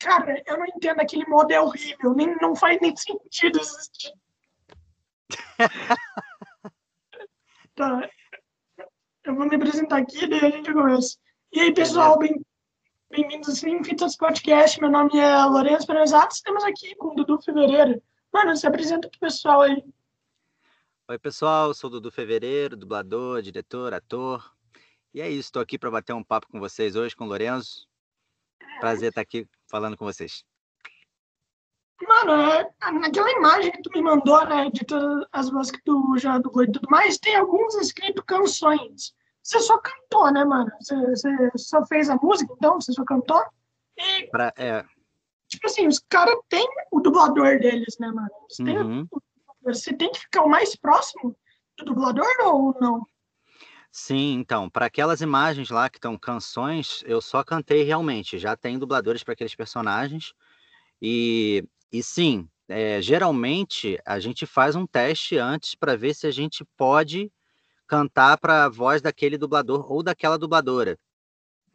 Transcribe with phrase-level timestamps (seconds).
[0.00, 4.12] Cara, eu não entendo aquele modo é horrível, nem, não faz nem sentido existir.
[7.74, 8.10] tá.
[9.24, 11.18] Eu vou me apresentar aqui, daí a gente começa.
[11.52, 12.42] E aí, pessoal, bem,
[13.10, 14.80] bem-vindos ao Fitas Podcast.
[14.80, 16.34] Meu nome é Lourenço Perezato.
[16.34, 18.02] Estamos aqui com o Dudu Fevereiro.
[18.32, 19.84] Mano, se apresenta pro pessoal aí.
[21.08, 21.74] Oi, pessoal.
[21.74, 24.50] Sou o Dudu Fevereiro, dublador, diretor, ator.
[25.12, 27.89] E é isso, estou aqui para bater um papo com vocês hoje, com o Lourenço.
[28.80, 30.44] Prazer estar aqui falando com vocês.
[32.08, 36.16] Mano, é, naquela imagem que tu me mandou, né, de todas as vozes que tu
[36.16, 39.14] já dublou e tudo mais, tem alguns escritos canções.
[39.42, 40.70] Você só cantou, né, mano?
[40.80, 42.80] Você, você só fez a música, então?
[42.80, 43.42] Você só cantou?
[43.96, 44.84] E, pra, é.
[45.48, 48.30] tipo assim, os caras têm o dublador deles, né, mano?
[48.48, 49.06] Você, uhum.
[49.06, 49.20] tem,
[49.62, 51.36] você tem que ficar o mais próximo
[51.78, 53.06] do dublador ou não?
[53.92, 58.38] Sim, então, para aquelas imagens lá que estão canções, eu só cantei realmente.
[58.38, 60.32] Já tem dubladores para aqueles personagens.
[61.02, 66.30] E, e sim, é, geralmente a gente faz um teste antes para ver se a
[66.32, 67.32] gente pode
[67.88, 70.98] cantar para a voz daquele dublador ou daquela dubladora.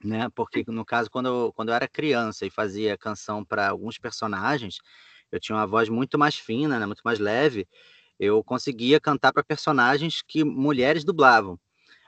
[0.03, 0.29] Né?
[0.35, 4.77] Porque, no caso, quando eu, quando eu era criança e fazia canção para alguns personagens,
[5.31, 6.85] eu tinha uma voz muito mais fina, né?
[6.85, 7.67] muito mais leve.
[8.19, 11.59] Eu conseguia cantar para personagens que mulheres dublavam.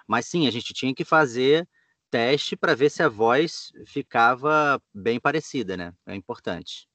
[0.08, 1.68] Mas sim, a gente tinha que fazer
[2.10, 5.94] teste para ver se a voz ficava bem parecida, né?
[6.06, 6.88] É importante.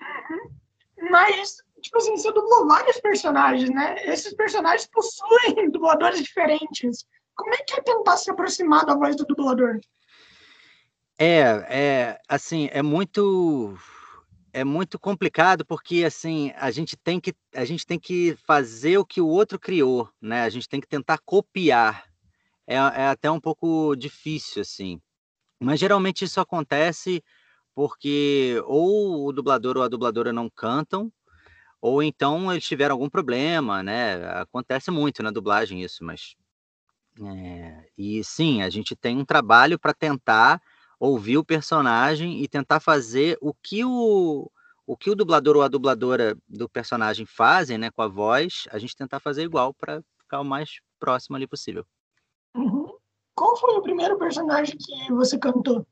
[0.00, 1.10] Uhum.
[1.10, 3.96] Mas, tipo assim, você dublou vários personagens, né?
[4.04, 7.06] Esses personagens possuem dubladores diferentes.
[7.34, 9.80] Como é que é tentar se aproximar da voz do dublador?
[11.18, 13.76] É, é, assim, é muito
[14.52, 19.04] é muito complicado porque assim a gente tem que a gente tem que fazer o
[19.04, 20.42] que o outro criou, né?
[20.42, 22.04] A gente tem que tentar copiar
[22.66, 25.00] é, é até um pouco difícil, assim.
[25.60, 27.22] Mas geralmente isso acontece
[27.74, 31.12] porque ou o dublador ou a dubladora não cantam,
[31.80, 34.24] ou então eles tiveram algum problema, né?
[34.40, 36.34] Acontece muito na dublagem isso, mas.
[37.20, 40.60] É, e sim, a gente tem um trabalho para tentar
[41.00, 44.50] ouvir o personagem e tentar fazer o que o,
[44.86, 48.78] o que o dublador ou a dubladora do personagem fazem, né, com a voz, a
[48.78, 51.86] gente tentar fazer igual para ficar o mais próximo ali possível.
[53.36, 55.86] Qual foi o primeiro personagem que você cantou?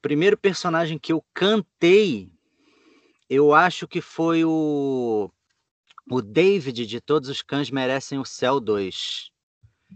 [0.00, 2.30] Primeiro personagem que eu cantei,
[3.28, 5.28] eu acho que foi o,
[6.08, 9.32] o David de Todos os Cães Merecem o Céu 2.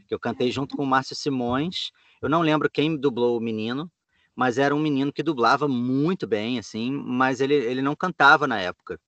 [0.09, 1.93] Que eu cantei junto com o Márcio Simões.
[2.21, 3.89] Eu não lembro quem dublou o menino,
[4.35, 8.61] mas era um menino que dublava muito bem, assim, mas ele, ele não cantava na
[8.61, 9.01] época.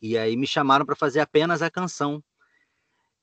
[0.00, 2.24] E aí me chamaram para fazer apenas a canção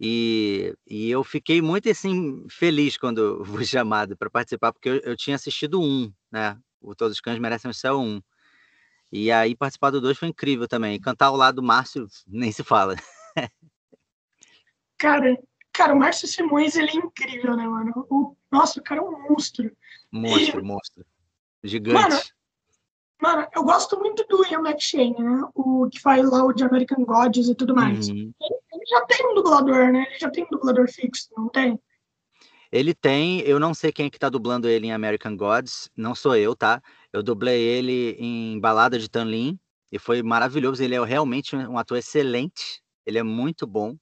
[0.04, 5.16] e, e eu fiquei muito assim feliz quando fui chamado para participar, porque eu, eu,
[5.16, 6.58] tinha assistido um, né?
[6.82, 8.20] O Todos os Cães Merecem o Céu um.
[9.12, 10.96] E aí participar do dois foi incrível também.
[10.96, 12.96] E cantar ao lado do Márcio nem se fala.
[14.98, 15.38] cara,
[15.72, 18.08] cara, o Márcio Simões ele é incrível, né, mano?
[18.10, 19.72] O, nossa, o cara é um monstro.
[20.12, 20.64] Monstro, e...
[20.64, 21.06] monstro.
[21.64, 22.02] Gigante.
[22.02, 22.20] Mano,
[23.22, 25.48] Mano, eu gosto muito do Ian McShane, né?
[25.54, 28.10] O que faz lá o de American Gods e tudo mais.
[28.10, 28.34] Uhum.
[28.42, 30.06] Ele, já tem um dublador, né?
[30.10, 31.80] Ele já tem um dublador fixo, não tem?
[32.72, 36.16] Ele tem, eu não sei quem é que tá dublando ele em American Gods, não
[36.16, 36.82] sou eu, tá?
[37.12, 39.60] Eu dublei ele em Balada de Tanlin
[39.92, 40.82] e foi maravilhoso.
[40.82, 43.98] Ele é realmente um ator excelente, ele é muito bom.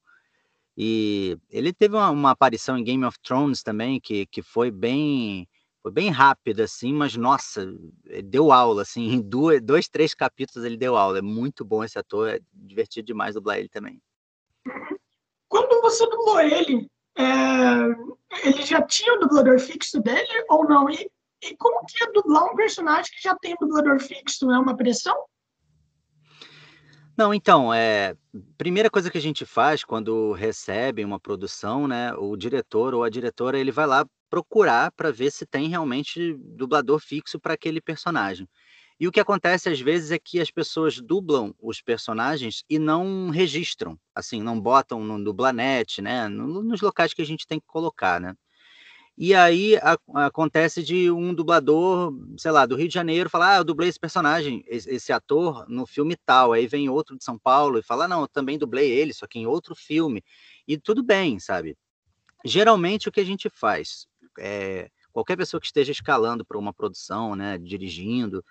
[0.78, 5.48] E ele teve uma, uma aparição em Game of Thrones também, que, que foi bem
[5.82, 7.66] foi bem rápido, assim, mas nossa,
[8.26, 11.20] deu aula, assim, em dois, três capítulos ele deu aula.
[11.20, 14.02] É muito bom esse ator, é divertido demais dublar ele também.
[15.50, 16.88] Quando você dublou ele,
[17.18, 20.90] é, ele já tinha o dublador fixo dele ou não?
[20.90, 21.10] E,
[21.44, 24.50] e como que é dublar um personagem que já tem dublador fixo?
[24.52, 25.16] É uma pressão?
[27.18, 28.16] Não, então, é,
[28.58, 33.10] primeira coisa que a gente faz quando recebe uma produção, né, o diretor ou a
[33.10, 38.48] diretora, ele vai lá procurar para ver se tem realmente dublador fixo para aquele personagem.
[39.00, 43.30] E o que acontece às vezes é que as pessoas dublam os personagens e não
[43.30, 48.20] registram, assim, não botam no dublanet, né, nos locais que a gente tem que colocar,
[48.20, 48.36] né?
[49.18, 53.58] E aí a, acontece de um dublador, sei lá, do Rio de Janeiro, falar: Ah,
[53.58, 56.54] eu dublei esse personagem, esse, esse, ator, no filme tal.
[56.54, 59.38] Aí vem outro de São Paulo e fala: Não, eu também dublei ele, só que
[59.38, 60.24] em outro filme.
[60.66, 61.78] E tudo bem, sabe?
[62.46, 64.08] Geralmente o que a gente faz?
[64.40, 68.44] é, qualquer pessoa que esteja escalando para uma produção, né, dirigindo,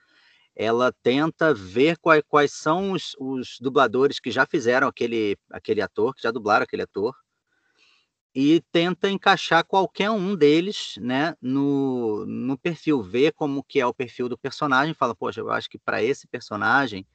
[0.58, 6.12] ela tenta ver quais, quais são os, os, dubladores que já fizeram aquele, aquele ator,
[6.12, 7.14] que já dublaram aquele ator,
[8.34, 13.94] e tenta encaixar qualquer um deles, né, no, no perfil, ver como que é o
[13.94, 17.06] perfil do personagem, fala, poxa, eu acho que para esse personagem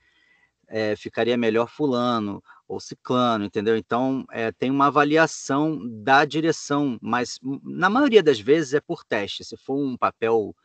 [0.70, 3.76] é, ficaria melhor fulano ou ciclano, entendeu?
[3.76, 9.44] Então é, tem uma avaliação da direção, mas na maioria das vezes é por teste.
[9.44, 10.56] Se for um papel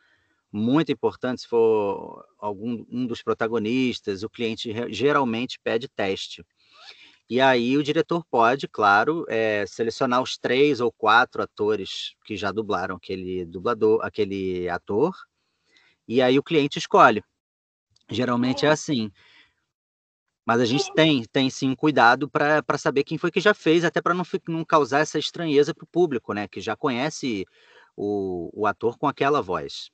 [0.51, 6.43] muito importante, se for algum um dos protagonistas, o cliente geralmente pede teste.
[7.29, 12.51] E aí o diretor pode, claro, é, selecionar os três ou quatro atores que já
[12.51, 15.13] dublaram aquele dublador, aquele ator,
[16.07, 17.23] e aí o cliente escolhe.
[18.09, 19.11] Geralmente é assim.
[20.43, 24.01] Mas a gente tem, tem sim cuidado para saber quem foi que já fez, até
[24.01, 26.47] para não, não causar essa estranheza para o público, né?
[26.47, 27.45] Que já conhece
[27.95, 29.91] o, o ator com aquela voz.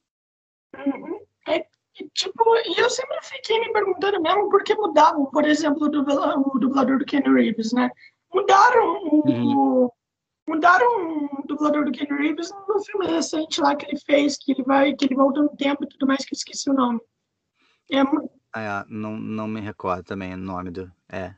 [1.47, 1.65] É,
[2.13, 6.55] Tipo, e eu sempre fiquei me perguntando mesmo por que mudavam, por exemplo, o dublador,
[6.55, 7.89] o dublador do Ken Reeves, né?
[8.33, 9.89] Mudaram o, uhum.
[10.45, 14.63] mudaram o dublador do Ken Reeves no filme recente lá que ele fez, que ele
[14.63, 16.99] vai, que ele volta no tempo e tudo mais, que eu esqueci o nome.
[17.89, 20.91] É, é não, não me recordo também o nome do.
[21.07, 21.33] É.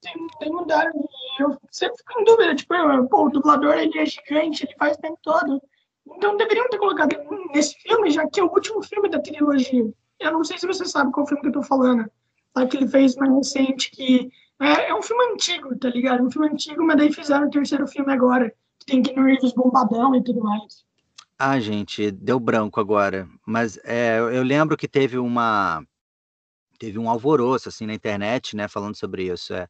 [0.00, 0.90] Tem, tem mudaram.
[0.90, 2.74] E eu sempre fico em dúvida, tipo,
[3.08, 5.62] pô, o dublador ele é gigante, ele faz o tempo todo.
[6.06, 7.16] Então deveriam ter colocado
[7.52, 9.90] nesse filme, já que é o último filme da trilogia.
[10.18, 12.10] Eu não sei se você sabe qual filme que eu tô falando.
[12.52, 14.30] Tá, que ele fez mais recente, que
[14.60, 16.24] é, é, um filme antigo, tá ligado?
[16.24, 18.52] Um filme antigo, mas daí fizeram o terceiro filme agora.
[18.78, 20.84] Que tem Keanu Reeves bombadão e tudo mais.
[21.38, 23.28] Ah, gente, deu branco agora.
[23.46, 25.84] Mas é, eu lembro que teve uma
[26.78, 29.54] teve um alvoroço assim na internet, né, falando sobre isso.
[29.54, 29.68] É.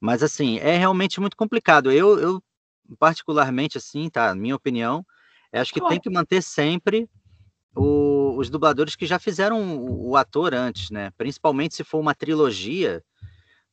[0.00, 1.90] Mas assim, é realmente muito complicado.
[1.90, 2.42] Eu, eu
[2.98, 5.04] particularmente assim, tá, minha opinião,
[5.54, 7.08] eu acho que tem que manter sempre
[7.76, 11.12] o, os dubladores que já fizeram o, o, ator antes, né?
[11.16, 13.04] Principalmente se for uma trilogia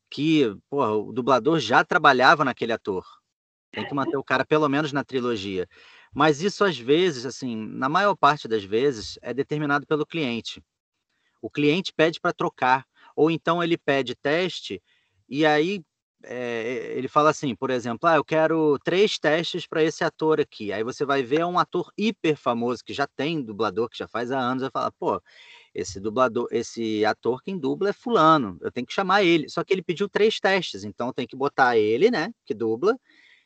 [0.08, 3.04] que, porra, o dublador já trabalhava naquele ator.
[3.72, 5.68] Tem que manter o cara pelo menos na trilogia.
[6.14, 10.64] Mas isso às vezes, assim, na maior parte das vezes, é determinado pelo cliente.
[11.42, 12.86] O cliente pede para trocar,
[13.16, 14.80] ou então ele pede teste
[15.28, 15.84] e aí
[16.24, 20.72] é, ele fala assim, por exemplo, ah, eu quero três testes para esse ator aqui.
[20.72, 24.32] Aí você vai ver um ator hiper famoso que já tem dublador, que já faz
[24.32, 25.22] há anos, vai falar, pô,
[25.74, 29.50] esse dublador, esse ator quem dubla é fulano, eu tenho que chamar ele.
[29.50, 32.98] Só que ele pediu três testes, então tem que botar ele, né, que dubla,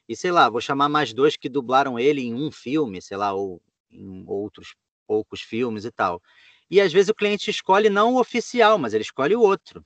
[0.08, 3.34] e sei lá, vou chamar mais dois que dublaram ele em um filme, sei lá,
[3.34, 3.62] ou
[3.92, 4.76] em outros
[5.08, 6.22] poucos filmes e tal.
[6.70, 9.86] E às vezes o cliente escolhe não o oficial, mas ele escolhe o outro.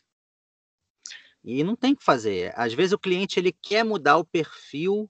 [1.51, 2.53] E não tem o que fazer.
[2.55, 5.09] Às vezes o cliente ele quer mudar o perfil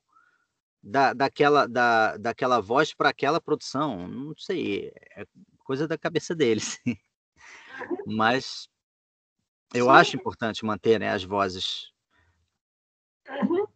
[0.81, 4.07] da, daquela, da, daquela voz para aquela produção.
[4.07, 5.25] Não sei, é
[5.65, 6.79] coisa da cabeça deles.
[8.07, 8.69] Mas
[9.73, 9.91] eu Sim.
[9.91, 11.91] acho importante manter né, as vozes.
[13.29, 13.67] Uhum.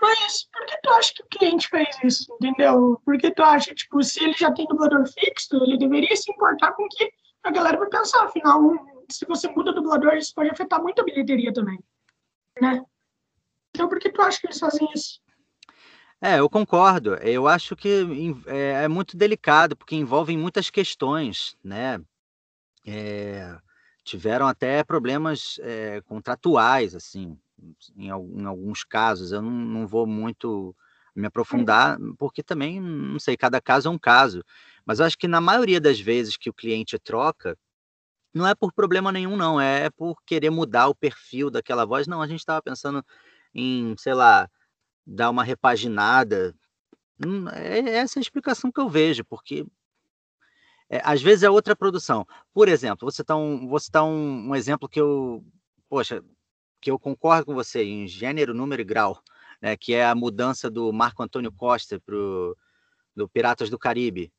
[0.00, 2.98] Mas por que tu acha que o cliente fez isso, entendeu?
[3.04, 6.88] Porque tu acha, tipo, se ele já tem dublador fixo, ele deveria se importar com
[6.88, 7.10] que
[7.42, 8.24] a galera vai pensar.
[8.24, 8.60] Afinal,
[9.10, 11.78] se você muda o dublador, isso pode afetar muito a bilheteria também
[12.60, 12.84] né?
[13.70, 15.20] Então, por que tu acha que eles fazem isso?
[16.20, 17.14] É, eu concordo.
[17.16, 22.00] Eu acho que é, é muito delicado, porque envolvem muitas questões, né?
[22.86, 23.58] É,
[24.02, 27.38] tiveram até problemas é, contratuais, assim,
[27.96, 29.32] em, em, alguns casos.
[29.32, 30.74] Eu não, não vou muito
[31.14, 34.44] me aprofundar, porque também, não sei, cada caso é um caso.
[34.84, 37.58] Mas acho que na maioria das vezes que o cliente troca,
[38.36, 39.58] não é por problema nenhum, não.
[39.58, 42.06] É por querer mudar o perfil daquela voz.
[42.06, 43.02] Não, a gente estava pensando
[43.54, 44.46] em, sei lá,
[45.06, 46.54] dar uma repaginada.
[47.24, 49.66] Hum, é essa a explicação que eu vejo, porque
[50.90, 52.26] é, às vezes é outra produção.
[52.52, 55.42] Por exemplo, você tá um, você tá um, um exemplo que eu,
[55.88, 56.22] poxa,
[56.78, 59.18] que eu concordo com você em gênero, número e grau,
[59.62, 62.14] né, que é a mudança do Marco Antônio Costa para
[63.16, 64.30] do Piratas do Caribe.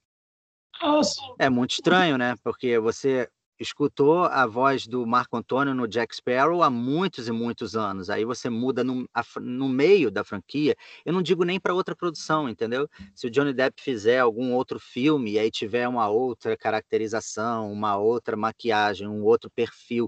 [0.79, 1.01] Ah,
[1.39, 2.35] é muito estranho, né?
[2.43, 3.27] Porque você
[3.59, 8.09] escutou a voz do Marco Antônio no Jack Sparrow há muitos e muitos anos.
[8.09, 10.75] Aí você muda no, a, no meio da franquia.
[11.05, 12.87] Eu não digo nem para outra produção, entendeu?
[13.15, 17.97] Se o Johnny Depp fizer algum outro filme e aí tiver uma outra caracterização, uma
[17.97, 20.07] outra maquiagem, um outro perfil,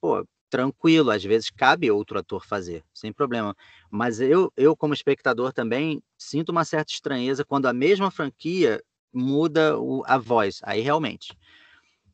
[0.00, 3.56] pô, tranquilo, às vezes cabe outro ator fazer, sem problema.
[3.90, 9.78] Mas eu, eu como espectador também sinto uma certa estranheza quando a mesma franquia muda
[9.78, 10.60] o, a voz.
[10.64, 11.36] Aí realmente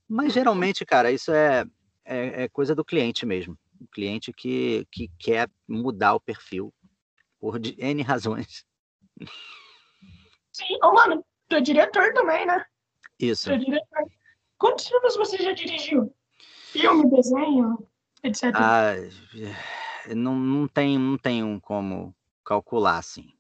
[0.08, 1.64] mas geralmente, cara, isso é,
[2.04, 3.58] é, é coisa do cliente mesmo.
[3.80, 6.72] O cliente que, que quer mudar o perfil
[7.38, 8.64] por N razões.
[10.52, 12.64] Sim, ô, mano, tu é diretor também, né?
[13.18, 13.44] Isso.
[13.44, 14.04] Tu é diretor.
[14.58, 16.14] Quantos filmes você já dirigiu?
[16.72, 17.86] Filme, desenho,
[18.22, 18.52] etc.
[18.54, 18.94] Ah,
[20.14, 23.32] não, não, tem, não tenho como calcular, assim.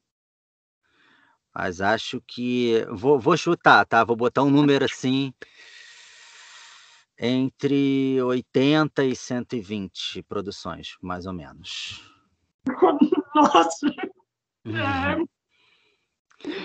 [1.54, 2.84] Mas acho que.
[2.90, 4.04] Vou, vou chutar, tá?
[4.04, 5.32] Vou botar um número assim.
[7.18, 12.02] Entre 80 e 120 produções, mais ou menos.
[13.34, 13.86] Nossa!
[14.64, 15.26] Uhum.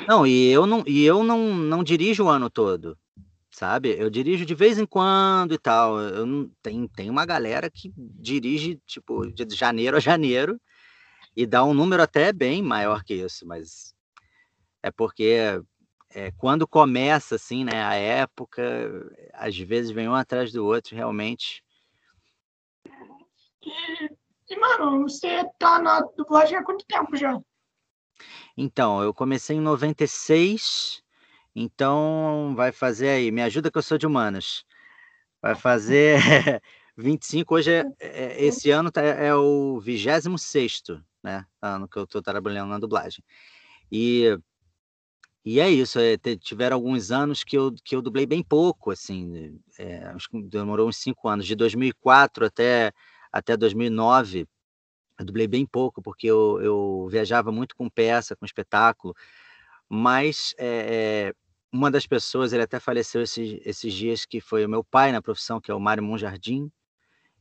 [0.07, 2.97] Não, e eu não, e eu não, não dirijo o ano todo,
[3.49, 3.95] sabe?
[3.97, 5.99] Eu dirijo de vez em quando e tal.
[5.99, 10.59] Eu não, tem, tem uma galera que dirige, tipo, de janeiro a janeiro
[11.35, 13.93] e dá um número até bem maior que isso, mas
[14.83, 15.61] é porque
[16.13, 18.61] é, quando começa, assim, né, a época,
[19.33, 21.63] às vezes vem um atrás do outro, realmente.
[23.63, 24.09] e,
[24.53, 27.39] e, mano, você tá na dublagem há quanto tempo já?
[28.57, 31.01] Então, eu comecei em 96,
[31.55, 34.65] então vai fazer aí, me ajuda que eu sou de humanas.
[35.41, 36.17] Vai fazer
[36.97, 42.21] 25, hoje é, é- esse ano tá- é o 26º, né, ano que eu tô
[42.21, 43.23] trabalhando na dublagem.
[43.91, 44.37] E,
[45.43, 49.59] e é isso, é, tiveram alguns anos que eu, que eu dublei bem pouco, assim,
[49.79, 50.13] é,
[50.49, 52.91] demorou uns cinco anos, de 2004 até,
[53.31, 54.47] até 2009,
[55.17, 59.15] eu dublei bem pouco, porque eu, eu viajava muito com peça, com espetáculo,
[59.89, 60.67] mas é,
[61.29, 61.33] é,
[61.71, 65.21] uma das pessoas, ele até faleceu esses, esses dias, que foi o meu pai na
[65.21, 66.71] profissão, que é o Mário Monjardim,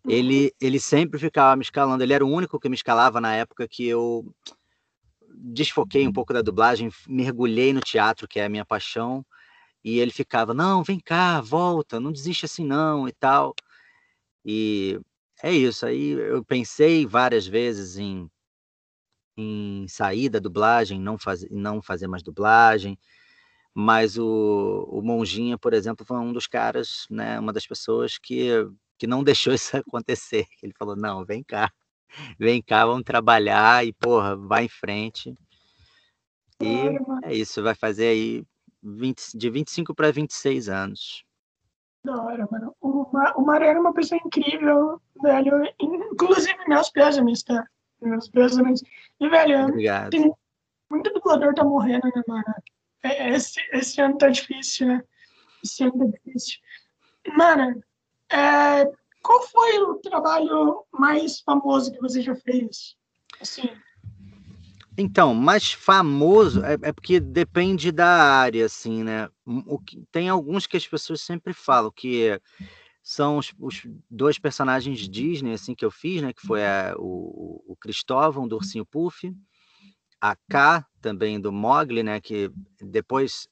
[0.09, 3.69] ele, ele sempre ficava me escalando, ele era o único que me escalava na época
[3.69, 4.25] que eu
[5.35, 9.25] desfoquei um pouco da dublagem, mergulhei no teatro, que é a minha paixão,
[9.85, 13.55] e ele ficava, não, vem cá, volta, não desiste assim não, e tal.
[14.45, 15.01] E
[15.43, 18.31] é isso, aí eu pensei várias vezes em,
[19.37, 22.99] em sair da dublagem, não, faz, não fazer mais dublagem,
[23.75, 28.51] mas o, o Monjinha, por exemplo, foi um dos caras, né, uma das pessoas que,
[28.99, 30.47] que não deixou isso acontecer.
[30.63, 31.73] Ele falou, não, vem cá,
[32.39, 35.35] vem cá, vamos trabalhar e, porra, vai em frente.
[36.61, 38.45] E é isso, vai fazer aí
[38.83, 41.25] 20, de 25 para 26 anos.
[42.05, 42.75] Da hora, mano.
[42.81, 45.63] O, o Mário era uma pessoa incrível, velho.
[45.79, 47.67] Inclusive, meus pêsames, tá?
[48.01, 48.83] Meus pêsames.
[49.19, 50.11] E, velho, Obrigado.
[50.11, 50.33] tem
[50.91, 52.45] muito dublador tá morrendo, né, mano?
[53.03, 55.05] É- Esse, esse ano tá difícil, né?
[55.63, 56.59] Esse ano tá difícil.
[57.37, 57.83] Mano,
[58.31, 58.91] é,
[59.23, 62.97] qual foi o trabalho mais famoso que você já fez?
[63.41, 63.71] Assim,
[64.97, 69.29] Então, mais famoso é, é porque depende da área, assim, né?
[69.47, 72.39] O que, tem alguns que as pessoas sempre falam que
[73.03, 76.33] são os, os dois personagens Disney, assim, que eu fiz, né?
[76.33, 79.33] Que foi a- o, o Cristóvão, do Ursinho Puff,
[80.21, 82.21] a K, também do Mogli, né?
[82.21, 82.51] Que
[82.81, 83.49] depois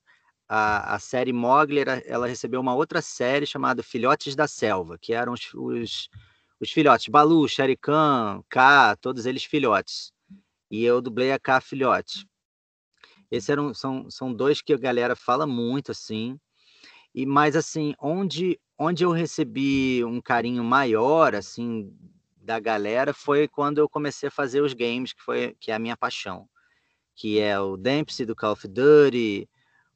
[0.48, 5.32] a, a série Mogli, ela recebeu uma outra série chamada Filhotes da Selva, que eram
[5.32, 6.08] os, os,
[6.60, 10.12] os filhotes, Balu, Shere Khan, K, todos eles filhotes
[10.70, 12.26] e eu dublei a K Filhote.
[13.30, 16.38] Esses eram, são, são dois que a galera fala muito, assim,
[17.14, 21.92] e mais assim, onde, onde eu recebi um carinho maior, assim,
[22.36, 25.78] da galera foi quando eu comecei a fazer os games, que foi que é a
[25.78, 26.48] minha paixão,
[27.14, 29.48] que é o Dempsey do Call of Duty,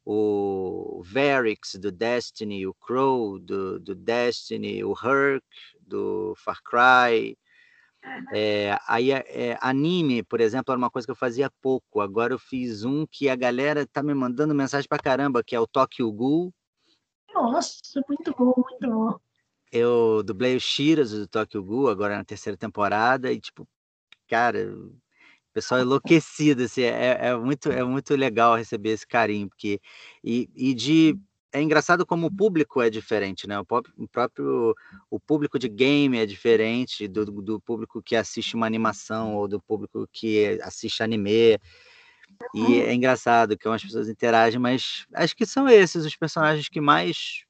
[0.05, 5.45] o Varix do Destiny, o Crow do, do Destiny, o Herc
[5.81, 7.37] do Far Cry,
[8.33, 12.01] é, aí, é, anime, por exemplo, era uma coisa que eu fazia pouco.
[12.01, 15.61] Agora eu fiz um que a galera tá me mandando mensagem pra caramba, que é
[15.61, 16.53] o Tokyo Ghoul.
[17.33, 19.19] nossa, muito bom, muito bom.
[19.71, 23.67] Eu dublei o Shiras do Tokyo Ghoul agora na terceira temporada e, tipo,
[24.29, 24.75] cara,
[25.53, 29.81] pessoal enlouquecido, assim, é, é muito, é muito legal receber esse carinho, porque,
[30.25, 31.19] e, e de,
[31.53, 33.59] é engraçado como o público é diferente, né?
[33.61, 34.75] O próprio,
[35.11, 39.61] o público de game é diferente do, do público que assiste uma animação ou do
[39.61, 41.59] público que assiste anime,
[42.55, 46.81] e é engraçado que as pessoas interagem, mas acho que são esses os personagens que
[46.81, 47.45] mais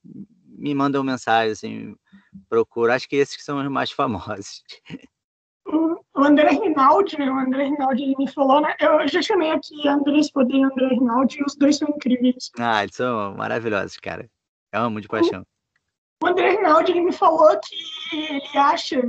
[0.45, 1.95] me mandam mensagem, assim,
[2.49, 4.63] procuro, acho que esses que são os mais famosos.
[5.65, 7.29] O André Rinaldi, né?
[7.29, 8.75] O André Rinaldi ele me falou, né?
[8.79, 12.51] Eu já chamei aqui André Spodem e André Rinaldi, e os dois são incríveis.
[12.59, 14.29] Ah, eles são maravilhosos, cara.
[14.71, 15.45] Eu amo de paixão.
[16.21, 17.75] O André Rinaldi ele me falou que
[18.15, 19.01] ele acha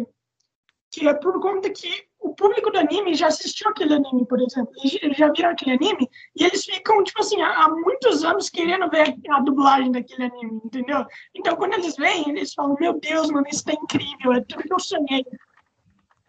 [0.90, 4.72] que é por conta que o público do anime já assistiu aquele anime, por exemplo.
[4.82, 8.88] Eles já viram aquele anime e eles ficam, tipo assim, há há muitos anos querendo
[8.88, 11.04] ver a dublagem daquele anime, entendeu?
[11.34, 14.72] Então, quando eles vêm, eles falam: Meu Deus, mano, isso tá incrível, é tudo que
[14.72, 15.24] eu sonhei.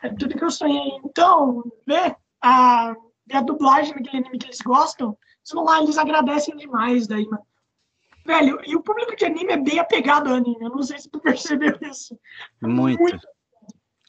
[0.06, 1.00] É tudo que eu sonhei.
[1.04, 2.96] Então, ver a,
[3.32, 5.18] a dublagem daquele anime que eles gostam,
[5.52, 7.46] vão lá, eles agradecem demais daí, mano.
[8.26, 10.58] Velho, e o público de anime é bem apegado ao anime.
[10.62, 12.18] Eu não sei se tu percebeu isso.
[12.62, 13.20] Muito.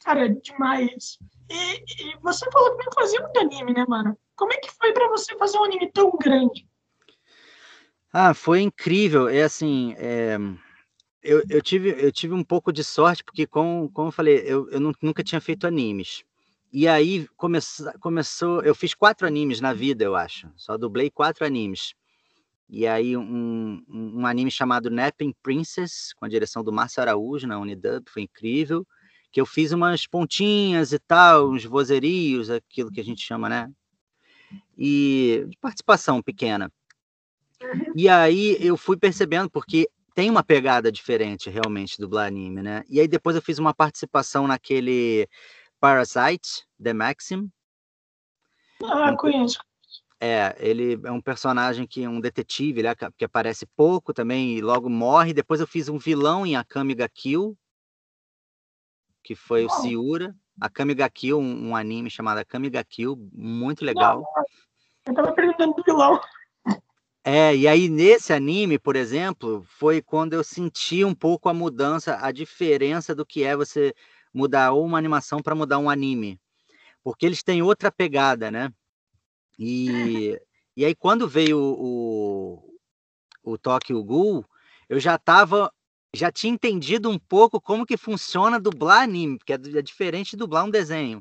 [0.04, 1.18] Cara, demais.
[1.50, 4.18] E, e você falou que não fazia muito anime, né, mano?
[4.34, 6.68] Como é que foi pra você fazer um anime tão grande?
[8.12, 9.28] Ah, foi incrível.
[9.28, 10.38] É assim, é,
[11.26, 14.70] eu, eu, tive, eu tive um pouco de sorte, porque, como, como eu falei, eu,
[14.70, 16.24] eu nunca tinha feito animes.
[16.72, 17.58] E aí come,
[18.00, 18.62] começou.
[18.62, 20.48] Eu fiz quatro animes na vida, eu acho.
[20.56, 21.94] Só dublei quatro animes.
[22.68, 27.58] E aí, um, um anime chamado Napping Princess, com a direção do Márcio Araújo na
[27.58, 28.86] Unidub, foi incrível.
[29.32, 33.70] Que eu fiz umas pontinhas e tal, uns vozerios, aquilo que a gente chama, né?
[34.76, 36.72] E participação pequena.
[37.94, 42.82] E aí eu fui percebendo, porque tem uma pegada diferente realmente do anime, né?
[42.88, 45.28] E aí depois eu fiz uma participação naquele
[45.78, 47.52] Parasite, The Maxim.
[48.82, 49.58] Ah, conheço.
[50.18, 54.62] É, ele é um personagem que é um detetive, ele, que aparece pouco também e
[54.62, 55.34] logo morre.
[55.34, 57.54] Depois eu fiz um vilão em Akame ga Kill,
[59.22, 59.66] que foi oh.
[59.66, 60.34] o Siura.
[60.58, 64.22] Akame ga Kill, um, um, anime chamado Akame ga Kill, muito legal.
[64.34, 64.44] Não,
[65.08, 66.18] eu tava perguntando do vilão.
[67.28, 72.16] É, e aí nesse anime, por exemplo, foi quando eu senti um pouco a mudança,
[72.24, 73.92] a diferença do que é você
[74.32, 76.40] mudar uma animação para mudar um anime.
[77.02, 78.72] Porque eles têm outra pegada, né?
[79.58, 80.40] E,
[80.76, 82.78] e aí quando veio o,
[83.42, 84.44] o, Tokyo Ghoul,
[84.88, 85.72] eu já tava
[86.14, 90.36] já tinha entendido um pouco como que funciona dublar anime, porque é, é diferente de
[90.36, 91.20] dublar um desenho.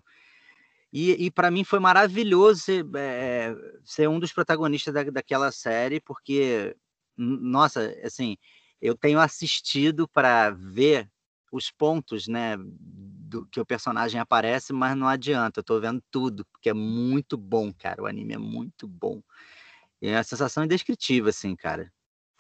[0.97, 5.99] E, e para mim foi maravilhoso ser, é, ser um dos protagonistas da, daquela série,
[5.99, 6.73] porque,
[7.17, 8.37] nossa, assim,
[8.81, 11.11] eu tenho assistido para ver
[11.51, 16.45] os pontos, né, do que o personagem aparece, mas não adianta, eu estou vendo tudo,
[16.45, 19.21] porque é muito bom, cara, o anime é muito bom.
[20.01, 21.91] É uma sensação indescritível, assim, cara.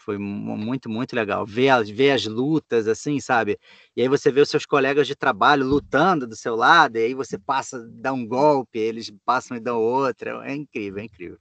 [0.05, 1.47] Foi muito, muito legal.
[1.47, 3.59] Ver as, ver as lutas, assim, sabe?
[3.95, 7.13] E aí você vê os seus colegas de trabalho lutando do seu lado, e aí
[7.15, 10.47] você passa, dá um golpe, eles passam e dão outra.
[10.47, 11.39] É incrível, é incrível.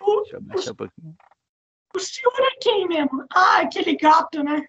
[0.00, 1.16] O, Deixa eu baixar um pouquinho.
[1.96, 3.26] O senhor é quem mesmo?
[3.34, 4.64] Ah, aquele gato, né?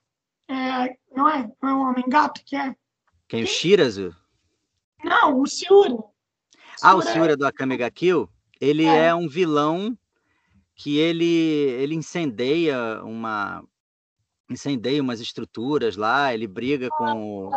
[0.49, 1.47] É, não é?
[1.61, 2.75] Não é um homem gato que é?
[3.27, 3.43] Quem?
[3.43, 4.15] O Shirazu?
[5.03, 5.95] Não, o Siura.
[6.81, 7.35] Ah, o Siura é...
[7.35, 8.27] do Akame ga Kill?
[8.59, 9.07] Ele é.
[9.07, 9.95] é um vilão
[10.77, 13.63] que ele ele incendeia uma
[14.49, 17.49] incendeia umas estruturas lá, ele briga com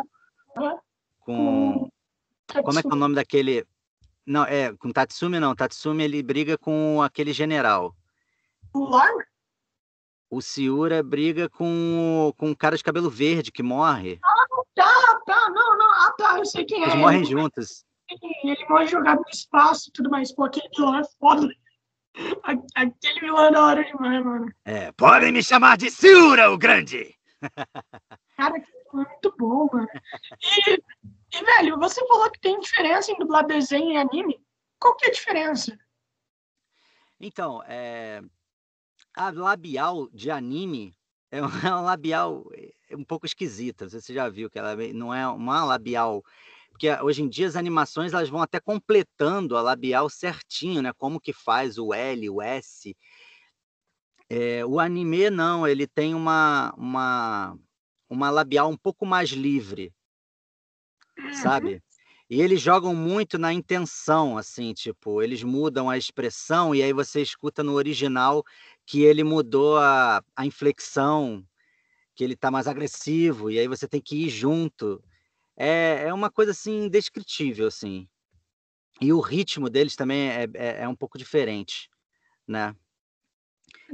[1.21, 1.91] com
[2.65, 3.65] como é que é o nome daquele
[4.27, 7.95] não é com Tatsumi não, Tatsumi ele briga com aquele general.
[8.73, 9.13] O Lar?
[10.31, 14.19] O Siura briga com com um cara de cabelo verde que morre.
[14.25, 16.93] Ah, tá, tá, não, não, ah, tá, eu sei quem Eles é.
[16.93, 17.85] Eles morrem juntos.
[18.45, 21.49] Ele morre jogado no espaço e tudo mais, pô, aquele vilão é foda.
[22.75, 24.53] Aquele vilão é da hora demais, mano.
[24.65, 27.15] É, podem me chamar de Sura, o Grande!
[28.37, 29.89] Cara, que é muito bom, mano.
[30.43, 30.83] E,
[31.37, 34.43] e, velho, você falou que tem diferença em dublar desenho e anime.
[34.79, 35.79] Qual que é a diferença?
[37.21, 38.23] Então, é...
[39.15, 40.95] a labial de anime
[41.31, 42.45] é uma labial
[42.89, 43.89] é um pouco esquisita.
[43.89, 46.25] Você já viu que ela não é uma labial
[46.81, 50.95] porque hoje em dia as animações elas vão até completando a labial certinho, né?
[50.95, 52.97] Como que faz o L, o S.
[54.31, 57.55] É, o anime não, ele tem uma, uma,
[58.09, 59.93] uma labial um pouco mais livre,
[61.19, 61.35] uhum.
[61.35, 61.83] sabe?
[62.31, 67.21] E eles jogam muito na intenção, assim, tipo, eles mudam a expressão e aí você
[67.21, 68.43] escuta no original
[68.87, 71.45] que ele mudou a, a inflexão,
[72.15, 75.03] que ele tá mais agressivo, e aí você tem que ir junto
[75.63, 78.09] é, é uma coisa assim indescritível, assim.
[78.99, 81.91] E o ritmo deles também é, é, é um pouco diferente,
[82.49, 82.75] né?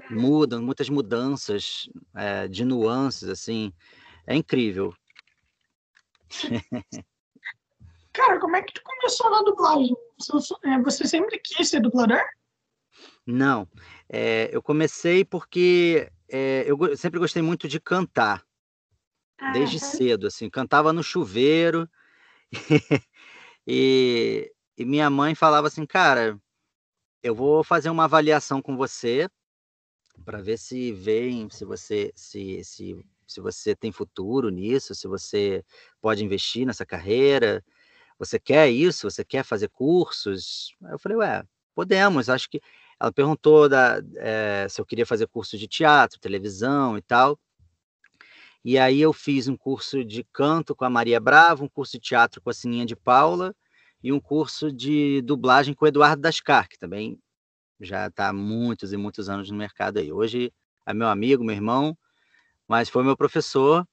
[0.09, 3.73] Mudam, muitas mudanças é, de nuances, assim.
[4.29, 4.95] É incrível.
[8.13, 9.97] Cara, como é que tu começou na dublagem?
[10.85, 12.23] Você é, sempre quis ser dublador?
[13.27, 13.69] Não.
[14.09, 18.46] É, eu comecei porque é, eu sempre gostei muito de cantar
[19.45, 21.89] desde cedo, assim, cantava no chuveiro
[23.67, 26.39] e, e minha mãe falava assim, cara,
[27.23, 29.29] eu vou fazer uma avaliação com você
[30.25, 32.97] para ver se vem, se você se, se,
[33.27, 35.65] se você tem futuro nisso, se você
[36.01, 37.65] pode investir nessa carreira,
[38.19, 40.75] você quer isso, você quer fazer cursos?
[40.91, 41.45] Eu falei, ué,
[41.75, 42.61] podemos, acho que
[43.01, 47.39] ela perguntou da, é, se eu queria fazer curso de teatro, televisão e tal.
[48.69, 52.01] E aí eu fiz um curso de canto com a Maria Bravo, um curso de
[52.01, 53.55] teatro com a Sininha de Paula
[54.03, 57.17] e um curso de dublagem com o Eduardo Dascar, que também
[57.81, 60.13] já está há muitos e muitos anos no mercado aí.
[60.13, 60.53] Hoje
[60.85, 61.97] é meu amigo, meu irmão,
[62.67, 63.87] mas foi meu professor.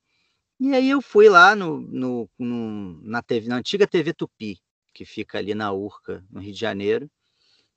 [0.60, 4.60] E aí eu fui lá no, no, no na, TV, na antiga TV Tupi,
[4.92, 7.08] que fica ali na Urca, no Rio de Janeiro.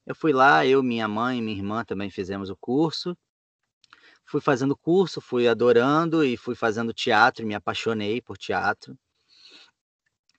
[0.07, 3.15] Eu fui lá, eu, minha mãe e minha irmã também fizemos o curso.
[4.27, 8.95] Fui fazendo curso, fui adorando e fui fazendo teatro, me apaixonei por teatro.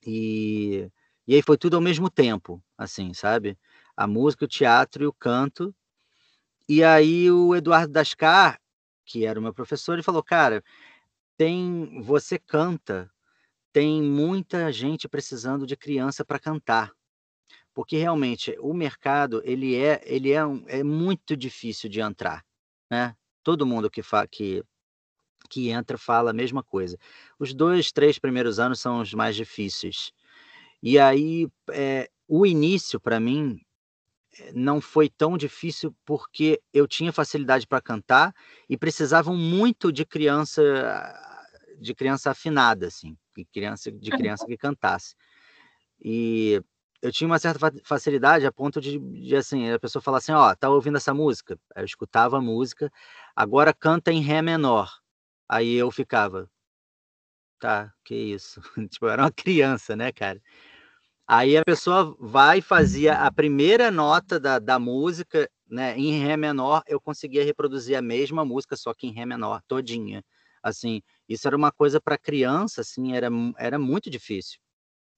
[0.06, 0.90] E,
[1.26, 3.58] e aí foi tudo ao mesmo tempo, assim, sabe?
[3.96, 5.74] A música, o teatro e o canto.
[6.68, 8.60] E aí o Eduardo Dascar,
[9.06, 10.62] que era o meu professor, ele falou: "Cara,
[11.38, 13.10] tem você canta,
[13.72, 16.92] tem muita gente precisando de criança para cantar".
[17.74, 22.44] Porque realmente o mercado, ele é ele é um é muito difícil de entrar,
[22.90, 23.16] né.
[23.48, 24.62] Todo mundo que fa que
[25.48, 26.98] que entra fala a mesma coisa.
[27.38, 30.12] Os 2, 3 primeiros anos são os mais difíceis.
[30.82, 33.58] E aí, eh, o início para mim
[34.54, 38.34] não foi tão difícil, porque eu tinha facilidade para cantar
[38.68, 40.62] e precisavam muito de criança
[41.80, 45.14] de criança afinada, assim, de criança de criança que cantasse.
[46.04, 46.62] E
[47.02, 50.54] eu tinha uma certa facilidade a ponto de de, assim, a pessoa falar assim: "Ó,
[50.56, 51.58] tá ouvindo essa música?".
[51.76, 52.90] eu escutava a música,
[53.36, 54.90] agora canta em ré menor.
[55.48, 56.50] Aí eu ficava:
[57.60, 58.60] "Tá, que isso".
[58.90, 60.40] Tipo, eu era uma criança, né, cara.
[61.28, 66.36] Aí a pessoa vai e fazia a primeira nota da da música, né, em ré
[66.36, 70.24] menor, eu conseguia reproduzir a mesma música, só que em ré menor, todinha.
[70.62, 74.60] Assim, isso era uma coisa para criança, assim, era era muito difícil,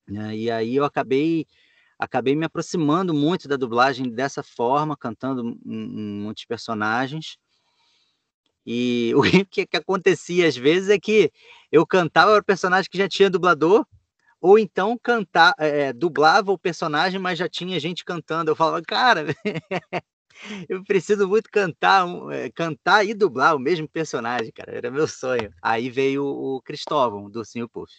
[0.08, 0.36] né.
[0.36, 1.46] E aí eu acabei
[2.00, 7.36] acabei me aproximando muito da dublagem dessa forma, cantando muitos personagens.
[8.66, 11.30] E o que que acontecia às vezes é que
[11.70, 13.86] eu cantava o personagem que já tinha dublador,
[14.40, 18.50] ou então cantar, é, dublava o personagem, mas já tinha gente cantando.
[18.50, 19.26] Eu falava, cara,
[20.68, 24.72] eu preciso muito cantar, é, cantar e dublar o mesmo personagem, cara.
[24.74, 25.52] Era meu sonho.
[25.62, 27.92] Aí veio o Cristóvão do Sim Puff,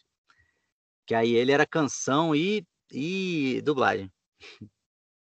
[1.05, 4.11] que aí ele era canção e, e dublagem.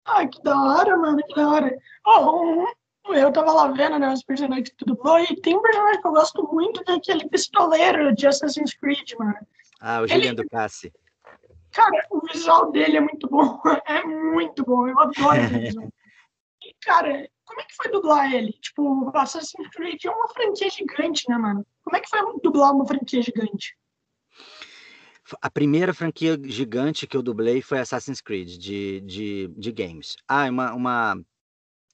[0.05, 1.77] Ah, que da hora, mano, que da hora.
[2.05, 2.65] Oh,
[3.13, 6.07] eu tava lá vendo, né, os personagens que tu dublou, e tem um personagem que
[6.07, 9.37] eu gosto muito, que é aquele pistoleiro de Assassin's Creed, mano.
[9.79, 10.43] Ah, o Julian ele...
[10.43, 10.91] Ducassi.
[11.71, 13.59] Cara, o visual dele é muito bom.
[13.85, 14.87] É muito bom.
[14.87, 15.87] Eu adoro esse visual.
[16.61, 18.51] E, cara, como é que foi dublar ele?
[18.51, 21.65] Tipo, Assassin's Creed é uma franquia gigante, né, mano?
[21.83, 23.77] Como é que foi dublar uma franquia gigante?
[25.41, 30.15] A primeira franquia gigante que eu dublei foi Assassin's Creed, de, de, de games.
[30.27, 31.21] Ah, uma, uma,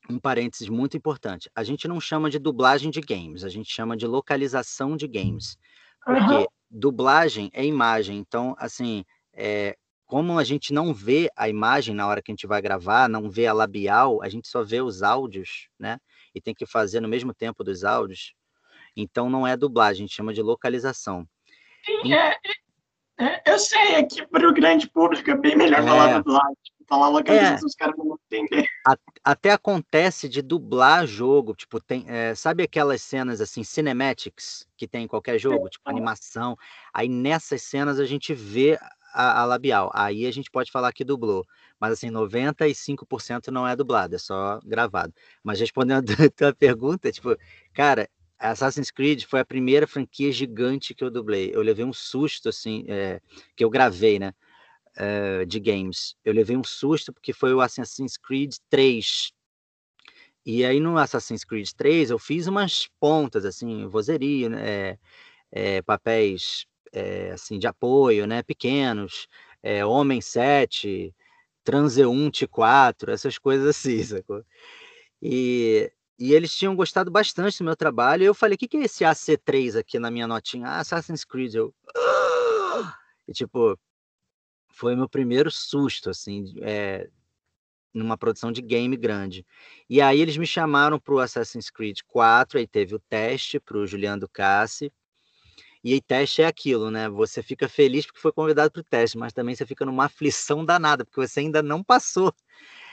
[0.09, 1.49] um parênteses muito importante.
[1.55, 5.57] A gente não chama de dublagem de games, a gente chama de localização de games.
[6.03, 6.45] Porque uhum.
[6.69, 8.17] dublagem é imagem.
[8.17, 12.47] Então, assim, é, como a gente não vê a imagem na hora que a gente
[12.47, 15.97] vai gravar, não vê a labial, a gente só vê os áudios, né?
[16.33, 18.33] E tem que fazer no mesmo tempo dos áudios.
[18.95, 21.27] Então não é dublagem, a gente chama de localização.
[21.85, 22.37] Sim, é,
[23.17, 26.55] é, eu sei, aqui para o grande público é bem melhor é, falar dublagem.
[26.87, 28.67] Falar localização, é, os caras não vão entender.
[29.23, 35.05] Até acontece de dublar jogo, tipo, tem, é, sabe aquelas cenas assim, cinematics, que tem
[35.05, 36.55] em qualquer jogo, tipo animação.
[36.93, 38.77] Aí nessas cenas a gente vê
[39.15, 39.89] a, a, labial.
[39.95, 41.43] Aí a gente pode falar que dublou.
[41.79, 45.13] Mas assim, 95% não é dublado, é só gravado.
[45.43, 47.35] Mas respondendo a tua pergunta, tipo,
[47.73, 48.07] cara,
[48.39, 51.51] Assassin's Creed foi a primeira franquia gigante que eu dublei.
[51.53, 53.21] Eu levei um susto, assim, é,
[53.55, 54.33] que eu gravei, né?
[54.97, 56.15] É, de games.
[56.23, 59.31] Eu levei um susto porque foi o Assassin's Creed 3.
[60.45, 64.97] E aí no Assassin's Creed 3 eu fiz umas pontas, assim, vozeria, né?
[65.51, 69.27] É, papéis é, assim, de apoio, né, pequenos,
[69.61, 71.13] é, Homem 7,
[71.63, 74.43] Transeunte 4, essas coisas assim, sacou?
[75.21, 78.77] E, e eles tinham gostado bastante do meu trabalho, e eu falei, o que, que
[78.77, 80.67] é esse AC3 aqui na minha notinha?
[80.67, 81.73] Ah, Assassin's Creed, eu...
[83.27, 83.77] E, tipo,
[84.69, 87.09] foi meu primeiro susto, assim, é,
[87.93, 89.45] numa produção de game grande.
[89.89, 93.77] E aí eles me chamaram para o Assassin's Creed 4, aí teve o teste para
[93.77, 94.91] o Juliano Ducassi,
[95.85, 97.07] e aí, teste é aquilo, né?
[97.09, 100.65] Você fica feliz porque foi convidado para o teste, mas também você fica numa aflição
[100.65, 102.33] danada, porque você ainda não passou.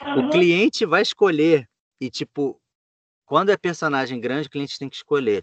[0.02, 0.26] Uhum.
[0.26, 1.66] O cliente vai escolher.
[1.98, 2.60] E, tipo,
[3.32, 5.42] quando é personagem grande, o cliente tem que escolher.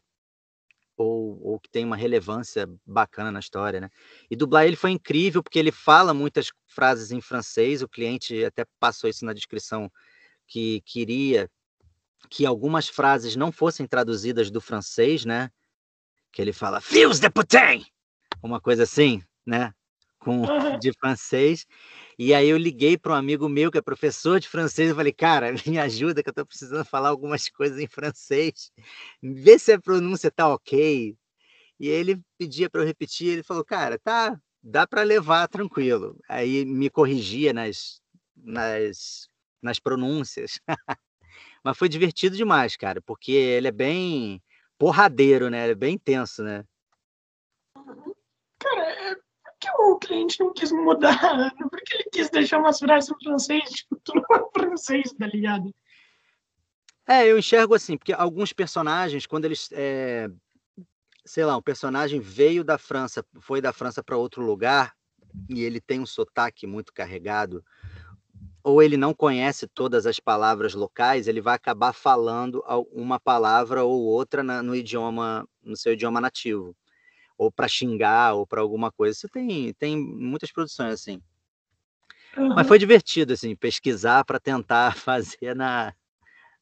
[0.95, 3.89] Ou, ou que tem uma relevância bacana na história, né?
[4.29, 7.81] E dublar ele foi incrível, porque ele fala muitas frases em francês.
[7.81, 9.91] O cliente até passou isso na descrição,
[10.45, 11.49] que queria
[12.29, 15.49] que algumas frases não fossem traduzidas do francês, né?
[16.31, 17.83] que ele fala Fils de putain!
[18.43, 19.73] Uma coisa assim, né?
[20.19, 20.41] Com,
[20.81, 21.65] de francês.
[22.17, 25.13] E aí eu liguei para um amigo meu que é professor de francês e falei,
[25.13, 28.71] cara, me ajuda que eu estou precisando falar algumas coisas em francês.
[29.21, 31.15] Vê se a pronúncia tá ok.
[31.79, 36.19] E ele pedia para eu repetir, ele falou, cara, tá, dá para levar tranquilo.
[36.27, 38.01] Aí me corrigia nas,
[38.35, 39.29] nas
[39.61, 40.59] nas pronúncias.
[41.63, 44.41] Mas foi divertido demais, cara, porque ele é bem
[44.77, 45.63] porradeiro, né?
[45.63, 46.63] Ele é bem intenso, né?
[48.57, 49.15] Cara, é
[49.59, 53.99] porque o cliente não quis mudar, porque ele quis deixar umas frases em francês, tipo,
[54.03, 55.73] tudo em francês, tá ligado?
[57.05, 59.69] É, eu enxergo assim, porque alguns personagens, quando eles.
[59.73, 60.29] É,
[61.25, 64.95] sei lá, um personagem veio da França, foi da França para outro lugar,
[65.47, 67.63] e ele tem um sotaque muito carregado,
[68.63, 74.01] ou ele não conhece todas as palavras locais, ele vai acabar falando uma palavra ou
[74.01, 76.75] outra no idioma, no seu idioma nativo,
[77.39, 79.15] ou para xingar, ou para alguma coisa.
[79.15, 81.21] Isso tem, tem muitas produções assim.
[82.37, 82.49] Uhum.
[82.49, 85.93] Mas foi divertido assim pesquisar para tentar fazer na,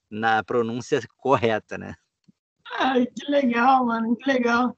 [0.08, 1.96] na pronúncia correta, né?
[2.80, 4.78] Ai, que legal, mano, que legal.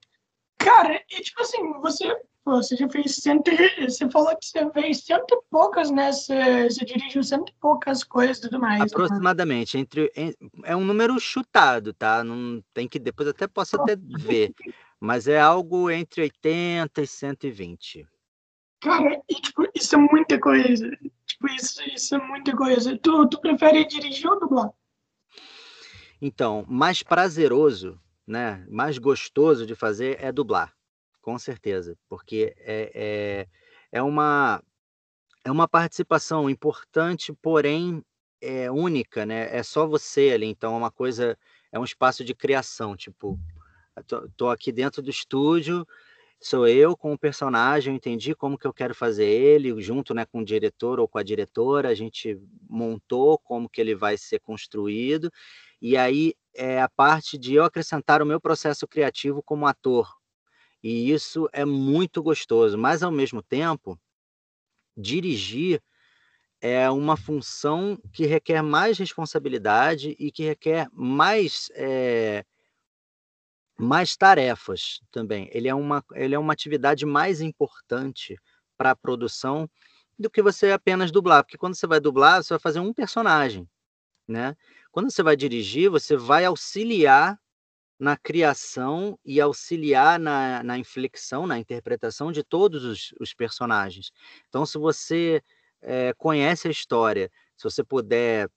[0.57, 3.51] Cara, e tipo assim, você você já fez cento.
[3.81, 6.11] Você falou que você fez cento e poucas, né?
[6.11, 8.79] Você, você dirigiu cento e poucas coisas e tudo mais.
[8.79, 8.85] Né?
[8.89, 9.77] Aproximadamente.
[9.77, 9.81] Né?
[9.81, 10.11] Entre,
[10.63, 12.23] é um número chutado, tá?
[12.23, 12.97] Não tem que.
[12.97, 14.53] Depois até posso até ver.
[14.99, 18.07] Mas é algo entre 80 e 120.
[18.81, 20.89] Cara, e, tipo, isso é muita coisa.
[21.25, 22.97] Tipo, isso, isso é muita coisa.
[22.97, 24.69] Tu, tu prefere dirigir ou dublar?
[26.21, 28.65] Então, mais prazeroso, né?
[28.69, 30.73] Mais gostoso de fazer é dublar
[31.29, 32.91] com certeza, porque é,
[33.91, 34.63] é, é, uma,
[35.43, 38.03] é uma participação importante, porém
[38.41, 39.55] é única, né?
[39.55, 41.37] É só você ali, então é uma coisa,
[41.71, 43.37] é um espaço de criação, tipo,
[44.37, 45.85] tô aqui dentro do estúdio,
[46.41, 50.39] sou eu com o personagem, entendi como que eu quero fazer ele, junto né, com
[50.39, 55.31] o diretor ou com a diretora, a gente montou como que ele vai ser construído,
[55.81, 60.09] e aí é a parte de eu acrescentar o meu processo criativo como ator,
[60.81, 63.99] e isso é muito gostoso, mas ao mesmo tempo,
[64.95, 65.81] dirigir
[66.61, 72.43] é uma função que requer mais responsabilidade e que requer mais, é,
[73.79, 75.49] mais tarefas também.
[75.53, 78.35] Ele é, uma, ele é uma atividade mais importante
[78.77, 79.69] para a produção
[80.17, 83.67] do que você apenas dublar, porque quando você vai dublar, você vai fazer um personagem,
[84.27, 84.55] né?
[84.91, 87.39] Quando você vai dirigir, você vai auxiliar
[87.97, 94.11] na criação e auxiliar na, na inflexão, na interpretação de todos os, os personagens.
[94.49, 95.41] Então, se você
[95.81, 98.49] é, conhece a história, se você puder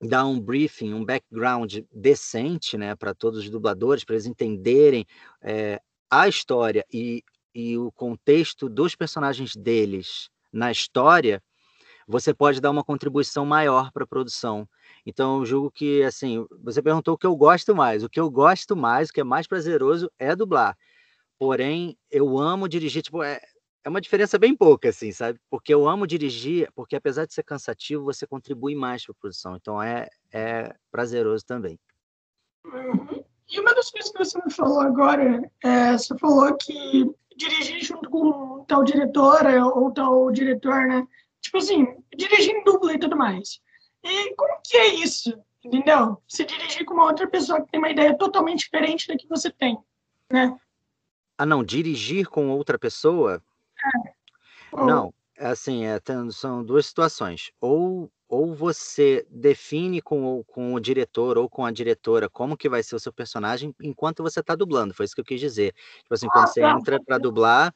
[0.00, 5.06] dar um briefing, um background decente né, para todos os dubladores, para eles entenderem
[5.42, 5.80] é,
[6.10, 7.22] a história e,
[7.54, 11.42] e o contexto dos personagens deles na história,
[12.06, 14.66] você pode dar uma contribuição maior para a produção.
[15.04, 18.02] Então, eu julgo que, assim, você perguntou o que eu gosto mais.
[18.02, 20.76] O que eu gosto mais, o que é mais prazeroso, é dublar.
[21.38, 23.40] Porém, eu amo dirigir, tipo, é,
[23.84, 25.40] é uma diferença bem pouca, assim, sabe?
[25.50, 29.56] Porque eu amo dirigir, porque apesar de ser cansativo, você contribui mais para a produção.
[29.56, 31.78] Então, é, é prazeroso também.
[32.66, 33.24] Uhum.
[33.50, 38.10] E uma das coisas que você me falou agora, é, você falou que dirigir junto
[38.10, 41.06] com tal diretora ou tal diretor, né?
[41.40, 43.60] Tipo assim, dirigir em dupla e tudo mais.
[44.04, 45.32] E como que é isso?
[45.64, 46.22] Entendeu?
[46.28, 49.50] Você dirigir com uma outra pessoa que tem uma ideia totalmente diferente da que você
[49.50, 49.78] tem,
[50.30, 50.54] né?
[51.38, 53.42] Ah, não, dirigir com outra pessoa?
[54.72, 57.50] Não, é assim, é, são duas situações.
[57.60, 62.68] Ou, ou você define com o, com o diretor ou com a diretora como que
[62.68, 64.94] vai ser o seu personagem enquanto você está dublando.
[64.94, 65.74] Foi isso que eu quis dizer.
[66.02, 66.70] Tipo assim, quando ah, você tá.
[66.72, 67.74] entra para dublar,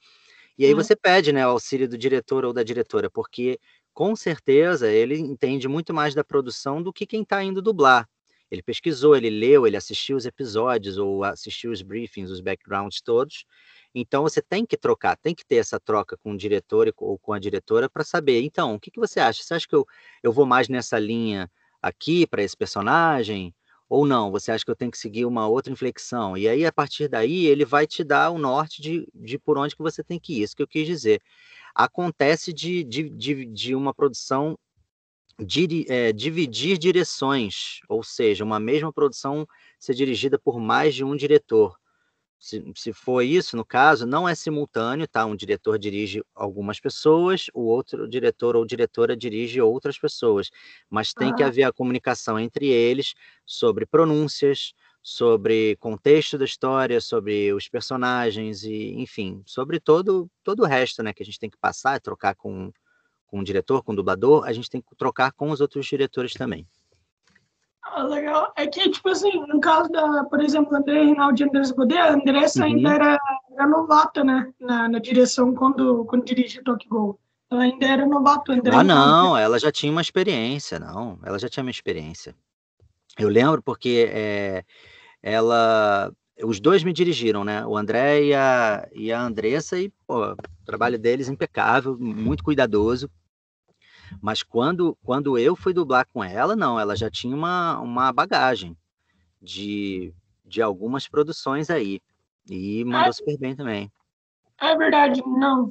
[0.59, 3.59] e aí você pede né, o auxílio do diretor ou da diretora, porque
[3.95, 8.09] com certeza ele entende muito mais da produção do que quem está indo dublar.
[8.53, 13.47] Ele pesquisou, ele leu, ele assistiu os episódios ou assistiu os briefings, os backgrounds todos.
[13.95, 17.33] Então você tem que trocar, tem que ter essa troca com o diretor ou com
[17.33, 18.43] a diretora para saber.
[18.43, 19.43] Então, o que, que você acha?
[19.43, 19.87] Você acha que eu,
[20.23, 23.55] eu vou mais nessa linha aqui para esse personagem?
[23.89, 24.31] Ou não?
[24.31, 26.37] Você acha que eu tenho que seguir uma outra inflexão?
[26.37, 29.75] E aí, a partir daí, ele vai te dar o norte de, de por onde
[29.75, 30.43] que você tem que ir.
[30.43, 31.23] Isso que eu quis dizer
[31.75, 34.59] acontece de, de, de, de uma produção
[35.39, 39.47] de, é, dividir direções, ou seja, uma mesma produção
[39.79, 41.77] ser dirigida por mais de um diretor.
[42.39, 45.25] Se, se for isso, no caso, não é simultâneo, tá?
[45.25, 50.51] Um diretor dirige algumas pessoas, o outro diretor ou diretora dirige outras pessoas,
[50.91, 51.35] mas tem ah.
[51.35, 53.15] que haver a comunicação entre eles
[53.47, 60.67] sobre pronúncias, sobre contexto da história, sobre os personagens e, enfim, sobre todo todo o
[60.67, 62.73] resto, né, que a gente tem que passar, trocar com,
[63.33, 66.35] com o diretor, com o dublador, a gente tem que trocar com os outros diretores
[66.35, 66.67] também.
[67.83, 68.53] Ah, legal.
[68.57, 72.13] É que, tipo assim, no caso da, por exemplo, André Rinaldi e Andressa Godet, a
[72.13, 72.67] Andressa uhum.
[72.67, 73.19] ainda era,
[73.51, 77.21] era novata, né, na, na direção quando, quando dirige Tokyo Gol.
[77.51, 78.53] Ela ainda era novata.
[78.53, 81.19] Ainda ah, não, ela já tinha uma experiência, não.
[81.23, 82.35] Ela já tinha uma experiência.
[83.19, 84.65] Eu lembro porque é,
[85.23, 86.13] ela.
[86.43, 87.65] Os dois me dirigiram, né?
[87.67, 93.11] O André e a, e a Andressa, e pô, o trabalho deles impecável, muito cuidadoso.
[94.21, 98.77] Mas quando, quando eu fui dublar com ela, não, ela já tinha uma, uma bagagem
[99.41, 100.13] de,
[100.45, 102.01] de algumas produções aí.
[102.49, 103.91] E mandou é, super bem também.
[104.61, 105.69] É verdade, não.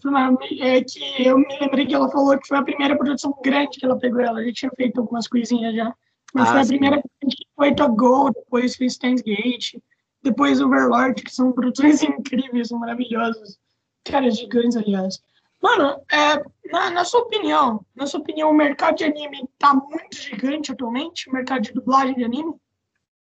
[0.59, 3.85] É que eu me lembrei que ela falou que foi a primeira produção grande que
[3.85, 4.21] ela pegou.
[4.21, 5.93] Ela já tinha feito algumas coisinhas já.
[6.33, 9.75] Mas ah, foi a primeira que foi a Go, depois fez Steins Gate,
[10.23, 13.57] depois Overlord, que são produções incríveis, são maravilhosas.
[14.03, 15.21] Caras gigantes, aliás.
[15.61, 20.15] Mano, é, na, na, sua opinião, na sua opinião, o mercado de anime tá muito
[20.15, 21.29] gigante atualmente?
[21.29, 22.55] O mercado de dublagem de anime?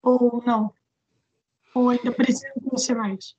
[0.04, 0.72] Ou não?
[1.74, 3.36] Ou ainda precisa crescer mais?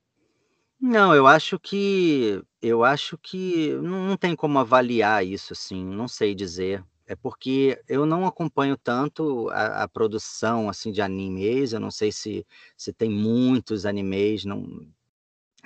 [0.81, 6.09] Não, eu acho que eu acho que não, não tem como avaliar isso assim, não
[6.09, 6.85] sei dizer.
[7.07, 12.12] É porque eu não acompanho tanto a, a produção assim de animes, eu não sei
[12.12, 14.87] se, se tem muitos animes, não,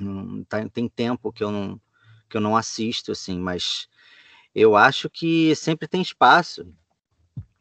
[0.00, 1.80] não tá, tem tempo que eu não
[2.28, 3.88] que eu não assisto assim, mas
[4.54, 6.66] eu acho que sempre tem espaço,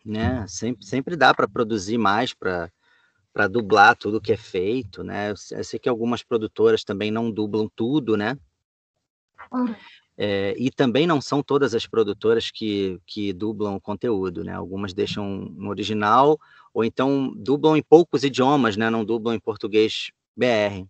[0.06, 0.46] né?
[0.48, 2.72] Sempre, sempre dá para produzir mais para
[3.34, 5.32] para dublar tudo que é feito, né?
[5.32, 8.38] Eu sei que algumas produtoras também não dublam tudo, né?
[10.16, 14.54] É, e também não são todas as produtoras que, que dublam o conteúdo, né?
[14.54, 16.40] Algumas deixam no original
[16.72, 18.92] ou então dublam em poucos idiomas, né?
[18.92, 20.88] Não dublam em português BR.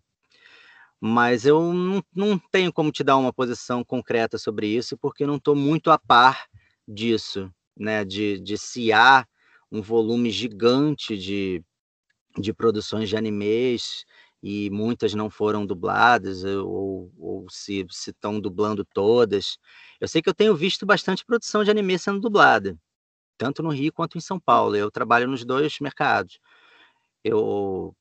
[1.06, 5.36] Mas eu não, não tenho como te dar uma posição concreta sobre isso, porque não
[5.36, 6.46] estou muito a par
[6.88, 8.04] disso, né?
[8.06, 9.26] De, de se há
[9.70, 11.62] um volume gigante de
[12.38, 14.04] de produções de animes
[14.42, 19.58] e muitas não foram dubladas ou, ou se estão dublando todas.
[20.00, 22.76] Eu sei que eu tenho visto bastante produção de anime sendo dublada,
[23.38, 24.76] tanto no Rio quanto em São Paulo.
[24.76, 26.40] Eu trabalho nos dois mercados.
[27.24, 27.94] Eu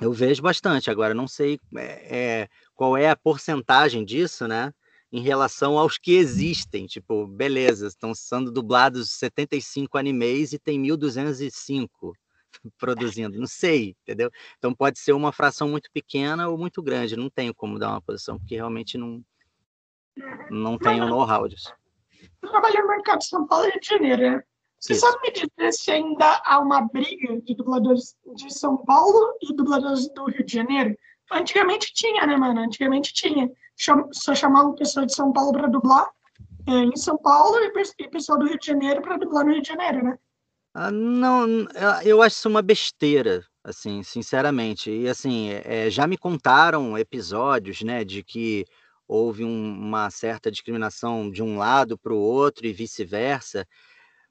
[0.00, 0.90] eu vejo bastante.
[0.90, 4.72] Agora não sei é, qual é a porcentagem disso, né?
[5.12, 11.88] Em relação aos que existem, tipo, beleza, estão sendo dublados 75 animes e tem 1.205
[12.78, 14.30] produzindo, não sei, entendeu?
[14.58, 18.02] Então pode ser uma fração muito pequena ou muito grande, não tenho como dar uma
[18.02, 19.24] posição, porque realmente não,
[20.50, 21.72] não tenho know-how disso.
[22.42, 24.42] Eu trabalho no mercado de São Paulo e Rio de Janeiro, né?
[24.84, 29.54] Você sabe me dizer se ainda há uma briga de dubladores de São Paulo e
[29.54, 30.94] dubladores do Rio de Janeiro?
[31.32, 32.60] Antigamente tinha, né, mano?
[32.60, 33.50] Antigamente tinha.
[34.12, 36.10] Só chamavam pessoa de São Paulo para dublar
[36.66, 39.68] é, em São Paulo e pessoa do Rio de Janeiro para dublar no Rio de
[39.68, 40.18] Janeiro, né?
[40.74, 41.46] Ah, não,
[42.04, 44.90] eu acho isso uma besteira, assim, sinceramente.
[44.90, 48.66] E assim, eh, já me contaram episódios, né, de que
[49.08, 53.66] houve um uma certa discriminação de um lado para o outro e vice-versa,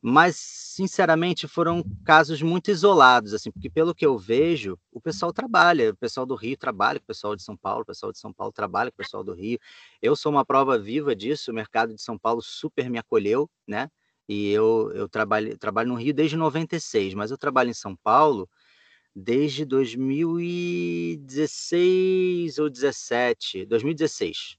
[0.05, 5.91] mas sinceramente foram casos muito isolados, assim, porque pelo que eu vejo, o pessoal trabalha,
[5.91, 8.51] o pessoal do Rio trabalha o pessoal de São Paulo, o pessoal de São Paulo
[8.51, 9.57] trabalha o pessoal do Rio.
[10.01, 13.89] Eu sou uma prova viva disso, o mercado de São Paulo super me acolheu, né?
[14.27, 18.49] E eu, eu trabalho, trabalho no Rio desde 96, mas eu trabalho em São Paulo
[19.15, 24.57] desde 2016 ou 17, 2016.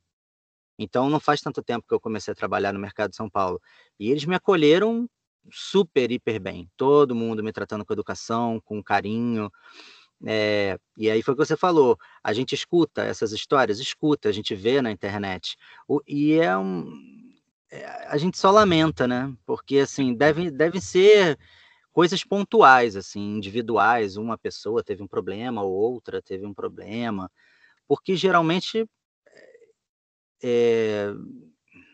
[0.79, 3.61] Então não faz tanto tempo que eu comecei a trabalhar no mercado de São Paulo.
[3.99, 5.09] E eles me acolheram
[5.51, 6.71] super, hiper bem.
[6.77, 9.51] Todo mundo me tratando com educação, com carinho.
[10.27, 11.99] É, e aí foi o que você falou.
[12.23, 15.57] A gente escuta essas histórias, escuta, a gente vê na internet.
[15.89, 16.87] O, e é um,
[17.71, 19.33] é, a gente só lamenta, né?
[19.45, 21.39] Porque assim, deve, deve ser
[21.93, 24.17] coisas pontuais, assim, individuais.
[24.17, 27.31] Uma pessoa teve um problema, ou outra teve um problema,
[27.87, 28.89] porque geralmente
[30.43, 31.13] é,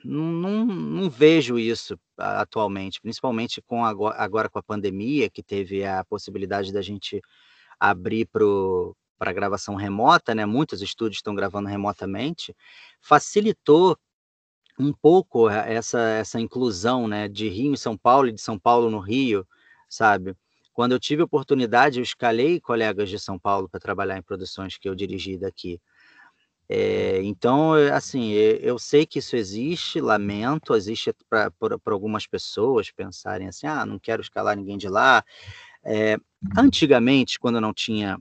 [0.04, 6.04] não, não, vejo isso atualmente, principalmente com agora, agora, com a pandemia, que teve a
[6.04, 7.20] possibilidade da gente
[7.78, 10.46] abrir para gravação remota, né?
[10.46, 12.54] Muitos estúdios estão gravando remotamente,
[13.00, 13.96] facilitou
[14.78, 18.90] um pouco essa, essa inclusão né, de Rio em São Paulo e de São Paulo
[18.90, 19.46] no Rio,
[19.88, 20.34] sabe?
[20.72, 24.88] Quando eu tive oportunidade, eu escalei colegas de São Paulo para trabalhar em produções que
[24.88, 25.78] eu dirigi daqui.
[26.72, 31.50] É, então, assim, eu sei que isso existe, lamento, existe para
[31.86, 35.24] algumas pessoas pensarem assim, ah, não quero escalar ninguém de lá.
[35.84, 36.16] É,
[36.56, 38.18] antigamente, quando não tinha,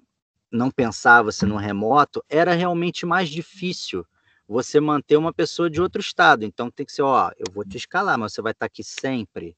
[0.52, 4.04] não pensava-se no remoto, era realmente mais difícil
[4.48, 6.44] você manter uma pessoa de outro estado.
[6.44, 9.56] Então tem que ser, ó, eu vou te escalar, mas você vai estar aqui sempre.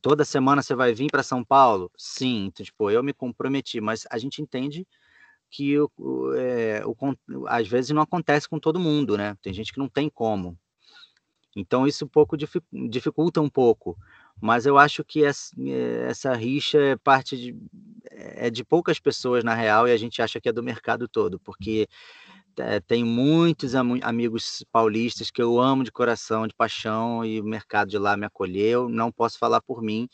[0.00, 1.90] Toda semana você vai vir para São Paulo?
[1.96, 4.86] Sim, então, tipo, eu me comprometi, mas a gente entende
[5.50, 5.76] que
[6.36, 6.94] é, o,
[7.46, 9.36] às vezes não acontece com todo mundo, né?
[9.42, 10.58] Tem gente que não tem como.
[11.56, 13.96] Então isso um pouco dificulta um pouco,
[14.40, 17.56] mas eu acho que essa rixa é parte de,
[18.10, 21.38] é de poucas pessoas na real e a gente acha que é do mercado todo,
[21.38, 21.86] porque
[22.58, 27.44] é, tem muitos am amigos paulistas que eu amo de coração, de paixão, e o
[27.44, 28.88] mercado de lá me acolheu.
[28.88, 30.08] Não posso falar por mim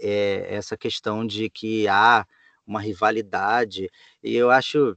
[0.00, 2.26] é, essa questão de que há
[2.66, 3.88] uma rivalidade,
[4.22, 4.96] e eu acho,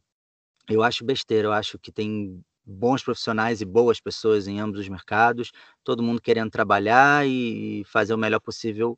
[0.68, 4.90] eu acho besteira, eu acho que tem bons profissionais e boas pessoas em ambos os
[4.90, 5.52] mercados,
[5.84, 8.98] todo mundo querendo trabalhar e fazer o melhor possível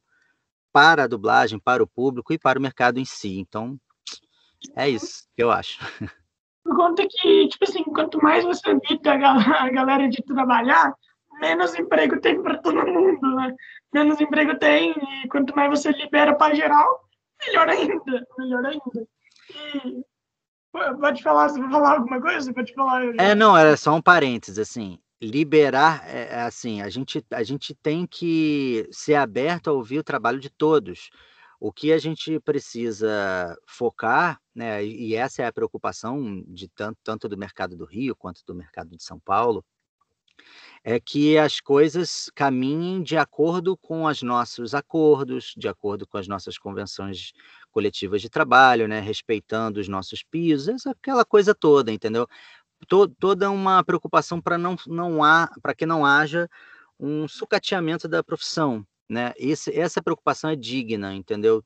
[0.74, 3.40] para a dublagem, para o público e para o mercado em si.
[3.40, 3.78] Então,
[4.76, 5.80] é isso que eu acho.
[6.64, 10.94] Por conta que, tipo assim, quanto mais você evita a galera de trabalhar,
[11.40, 13.56] menos emprego tem para todo mundo, né?
[13.92, 14.94] Menos emprego tem,
[15.24, 17.04] e quanto mais você libera para geral,
[17.46, 19.08] melhor ainda, melhor ainda.
[19.86, 20.04] E
[20.72, 22.54] Pode falar, você vai falar alguma coisa?
[22.54, 23.04] Pode falar.
[23.20, 24.98] É, não, era só um parênteses, assim.
[25.22, 30.04] Liberar, é, é, assim, a gente, a gente tem que ser aberto a ouvir o
[30.04, 31.10] trabalho de todos.
[31.60, 37.30] O que a gente precisa focar, né, e essa é a preocupação de tanto, tanto
[37.30, 39.64] do mercado do Rio quanto do mercado de São Paulo,
[40.84, 46.28] é que as coisas caminhem de acordo com os nossos acordos, de acordo com as
[46.28, 47.34] nossas convenções
[47.72, 52.28] coletivas de trabalho, né, respeitando os nossos pisos, aquela coisa toda, entendeu?
[53.20, 56.50] toda uma preocupação para não, não há, para que não haja
[57.00, 59.34] um sucateamento da profissão, né?
[59.38, 61.64] Esse, essa preocupação é digna, entendeu?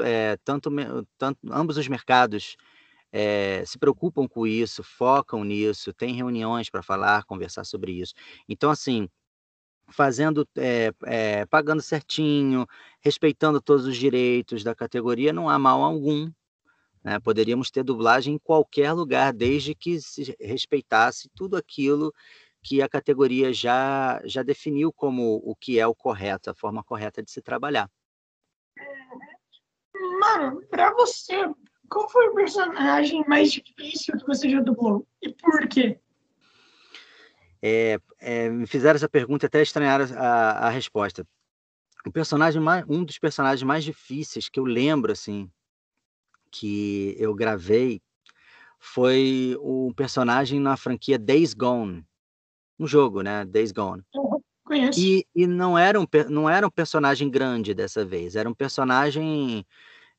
[0.00, 0.70] É, tanto,
[1.16, 2.56] tanto ambos os mercados
[3.18, 8.12] é, se preocupam com isso, focam nisso, tem reuniões para falar, conversar sobre isso.
[8.46, 9.08] Então, assim,
[9.88, 12.66] fazendo, é, é, pagando certinho,
[13.00, 16.30] respeitando todos os direitos da categoria, não há mal algum.
[17.02, 17.18] Né?
[17.18, 22.12] Poderíamos ter dublagem em qualquer lugar, desde que se respeitasse tudo aquilo
[22.62, 27.22] que a categoria já, já definiu como o que é o correto, a forma correta
[27.22, 27.90] de se trabalhar.
[30.20, 31.46] Mano, para você,
[31.88, 35.06] qual foi o personagem mais difícil que você já dublou?
[35.22, 35.98] E por quê?
[37.62, 41.26] É, é, me fizeram essa pergunta até estranhar a, a resposta.
[42.06, 45.50] O personagem mais, um dos personagens mais difíceis que eu lembro assim
[46.50, 48.00] que eu gravei
[48.78, 52.06] foi o personagem na franquia Days Gone,
[52.78, 53.44] um jogo, né?
[53.44, 54.02] Days Gone.
[54.64, 55.00] conheço.
[55.00, 59.66] E, e não era um não era um personagem grande dessa vez, era um personagem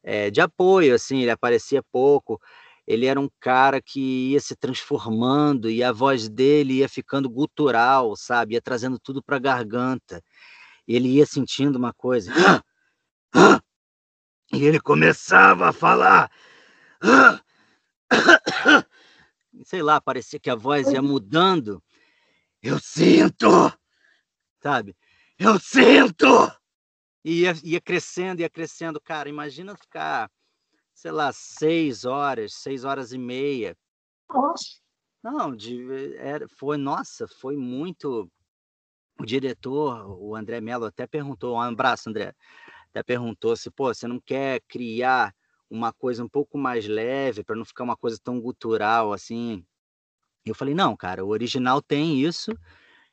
[0.03, 2.39] é, de apoio, assim, ele aparecia pouco
[2.87, 8.15] ele era um cara que ia se transformando e a voz dele ia ficando gutural,
[8.15, 8.53] sabe?
[8.53, 10.23] Ia trazendo tudo para a garganta.
[10.87, 12.31] E ele ia sentindo uma coisa.
[14.53, 16.31] E ele começava a falar.
[19.65, 21.83] Sei lá, parecia que a voz ia mudando.
[22.63, 23.49] Eu sinto!
[24.63, 24.95] Sabe?
[25.37, 26.49] Eu sinto!
[27.28, 29.01] E ia, ia crescendo, ia crescendo.
[29.01, 30.32] Cara, imagina ficar
[30.93, 33.78] sei lá, seis horas, seis horas e meia.
[34.30, 34.80] Nossa.
[35.21, 38.32] Não, de, era, foi, nossa, foi muito.
[39.19, 42.34] O diretor, o André Mello, até perguntou, um abraço, André,
[42.89, 45.36] até perguntou se, pô, você não quer criar
[45.69, 49.65] uma coisa um pouco mais leve, para não ficar uma coisa tão gutural assim.
[50.45, 52.57] Eu falei, não, cara, o original tem isso,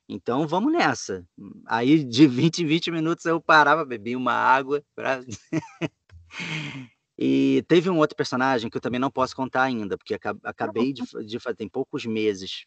[0.08, 1.26] então vamos nessa.
[1.66, 4.84] Aí de 20 em 20 minutos eu parava, bebia uma água.
[4.94, 5.20] Pra...
[7.16, 11.02] E teve um outro personagem que eu também não posso contar ainda, porque acabei de,
[11.24, 12.66] de fazer, tem poucos meses,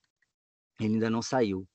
[0.80, 1.68] ele ainda não saiu.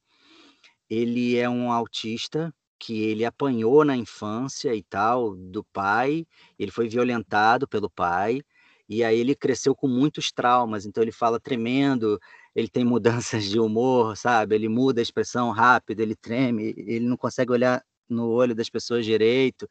[0.88, 6.26] Ele é um autista que ele apanhou na infância e tal do pai,
[6.58, 8.40] ele foi violentado pelo pai,
[8.88, 12.18] e aí ele cresceu com muitos traumas, então ele fala tremendo,
[12.54, 14.54] ele tem mudanças de humor, sabe?
[14.54, 19.04] Ele muda a expressão rápido, ele treme, ele não consegue olhar no olho das pessoas
[19.04, 19.68] direito.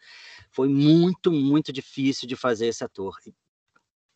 [0.52, 3.16] Foi muito, muito difícil de fazer esse ator.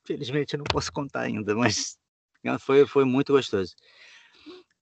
[0.06, 1.98] Felizmente eu não posso contar ainda, mas
[2.62, 3.76] foi, foi muito gostoso.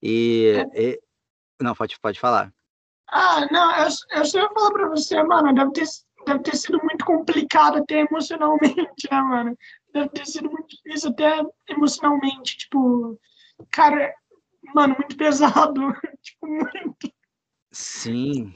[0.02, 0.92] E, é.
[0.92, 1.02] e
[1.62, 2.54] não, pode, pode falar.
[3.08, 5.86] Ah, não, eu, eu só ia falar pra você, mano, deve ter,
[6.26, 9.58] deve ter sido muito complicado até emocionalmente, né, mano?
[9.94, 13.20] Deve ter sido muito difícil até emocionalmente, tipo,
[13.72, 14.14] cara,
[14.74, 15.82] mano, muito pesado,
[16.22, 17.12] tipo, muito.
[17.72, 18.54] Sim,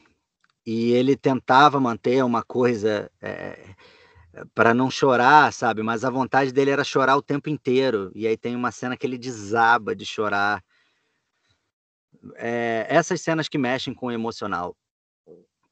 [0.65, 3.73] e ele tentava manter uma coisa é,
[4.53, 5.81] para não chorar, sabe?
[5.81, 8.11] Mas a vontade dele era chorar o tempo inteiro.
[8.13, 10.63] E aí tem uma cena que ele desaba de chorar.
[12.35, 14.75] É, essas cenas que mexem com o emocional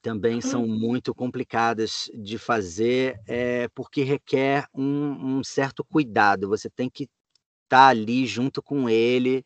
[0.02, 0.80] também são uhum.
[0.80, 6.48] muito complicadas de fazer, é, porque requer um, um, certo cuidado.
[6.48, 7.10] Você tem que
[7.68, 9.46] tá ali junto com ele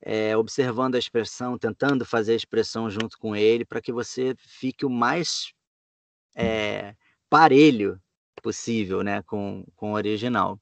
[0.00, 4.86] é, observando a expressão, tentando fazer a expressão junto com ele, para que você fique
[4.86, 5.52] o mais
[6.34, 6.94] é,
[7.28, 8.00] parelho
[8.42, 10.58] possível, né, com, com o original.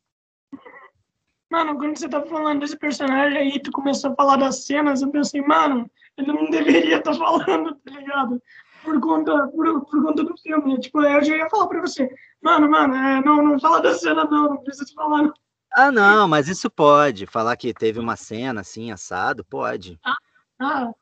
[1.51, 5.11] Mano, quando você tá falando desse personagem aí, tu começou a falar das cenas, eu
[5.11, 8.43] pensei, mano, ele não deveria estar tá falando, tá ligado?
[8.83, 10.79] Por conta, por, por conta do filme.
[10.79, 12.09] Tipo, eu já ia falar pra você,
[12.41, 15.23] mano, mano, é, não, não fala da cena, não, não precisa falar.
[15.25, 15.35] Não.
[15.79, 17.27] Ah, não, mas isso pode.
[17.27, 20.01] Falar que teve uma cena assim, assado, pode.
[20.03, 20.17] Ah,
[20.59, 20.93] ah,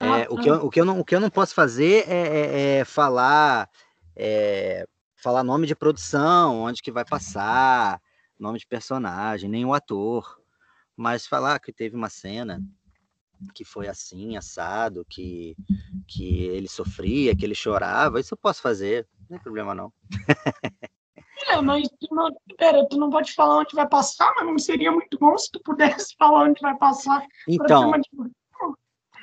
[0.00, 2.08] é, ah, o, que eu, o, que eu não, o que eu não posso fazer
[2.08, 3.68] é, é, é falar,
[4.16, 8.00] é, falar nome de produção, onde que vai passar,
[8.40, 10.40] nome de personagem, nem o ator.
[10.96, 12.62] Mas falar que teve uma cena
[13.54, 15.54] que foi assim, assado, que,
[16.06, 19.92] que ele sofria, que ele chorava, isso eu posso fazer, não tem problema não.
[21.46, 24.90] É, mas tu não, pera, tu não pode falar onde vai passar, mas não seria
[24.90, 27.24] muito bom se tu pudesse falar onde vai passar.
[27.46, 27.92] Então,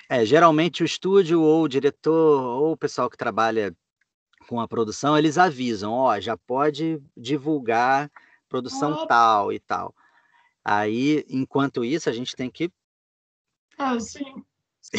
[0.10, 3.76] é, geralmente o estúdio ou o diretor ou o pessoal que trabalha
[4.48, 8.12] com a produção, eles avisam, ó, já pode divulgar
[8.48, 9.08] produção ah.
[9.08, 9.94] tal e tal.
[10.64, 12.72] Aí, enquanto isso, a gente tem que...
[13.78, 14.44] Ah, sim.
[14.82, 14.98] sim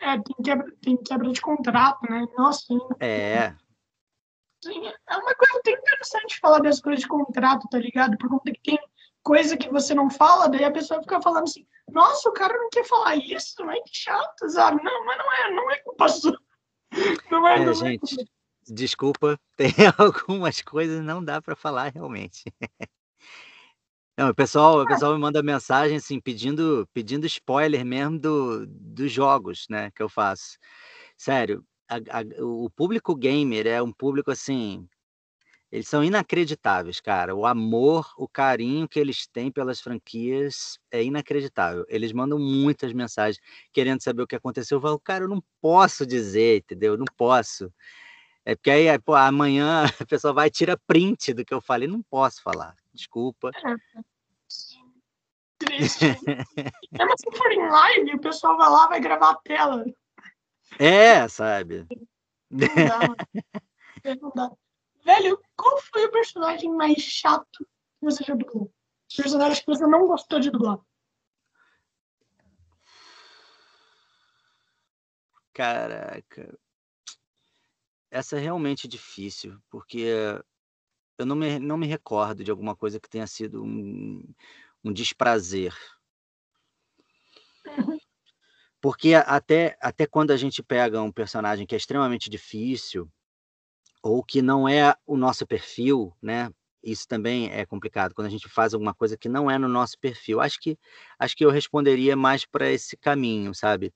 [0.00, 0.06] é.
[0.14, 2.24] é, tem, quebra, tem quebra de contrato, né?
[2.36, 2.60] Nossa.
[2.66, 2.78] Sim.
[3.00, 3.54] É,
[4.64, 8.16] é uma coisa até interessante falar das coisas de contrato, tá ligado?
[8.18, 8.78] Por conta que tem
[9.22, 12.70] coisa que você não fala, daí a pessoa fica falando assim, nossa, o cara não
[12.70, 14.82] quer falar isso, é que chato, sabe?
[14.82, 16.38] Não, mas não é, não é culpa sua.
[17.30, 18.24] Não é, é não é gente, é
[18.72, 22.44] desculpa, tem algumas coisas não dá para falar realmente.
[24.18, 24.86] Não, o pessoal, o é.
[24.86, 30.08] pessoal me manda mensagem assim, pedindo, pedindo spoiler mesmo do, dos jogos, né, que eu
[30.08, 30.56] faço.
[31.18, 34.88] Sério, a, a, o público gamer é um público assim.
[35.70, 37.34] Eles são inacreditáveis, cara.
[37.34, 41.84] O amor, o carinho que eles têm pelas franquias é inacreditável.
[41.88, 43.38] Eles mandam muitas mensagens
[43.72, 44.78] querendo saber o que aconteceu.
[44.78, 46.94] Eu falo, cara, eu não posso dizer, entendeu?
[46.94, 47.72] Eu não posso.
[48.44, 51.88] É porque aí, pô, amanhã a pessoa vai e tira print do que eu falei.
[51.88, 52.76] Não posso falar.
[52.94, 53.50] Desculpa.
[53.52, 53.74] É,
[55.58, 56.04] triste.
[56.98, 59.84] é, mas se for em live, o pessoal vai lá, vai gravar a tela.
[60.78, 61.86] É, sabe?
[62.50, 63.00] Não dá,
[64.20, 64.50] não dá.
[65.04, 68.72] Velho, qual foi o personagem mais chato que você já dublou?
[69.16, 70.78] Personagem que você não gostou de dublar?
[75.52, 76.58] Caraca.
[78.10, 80.06] Essa é realmente difícil, porque
[81.18, 84.22] eu não me, não me recordo de alguma coisa que tenha sido um,
[84.84, 85.74] um desprazer.
[88.80, 93.08] Porque até, até quando a gente pega um personagem que é extremamente difícil,
[94.02, 96.50] ou que não é o nosso perfil, né?
[96.82, 99.98] Isso também é complicado quando a gente faz alguma coisa que não é no nosso
[99.98, 100.40] perfil.
[100.40, 100.78] Acho que
[101.18, 103.92] acho que eu responderia mais para esse caminho, sabe?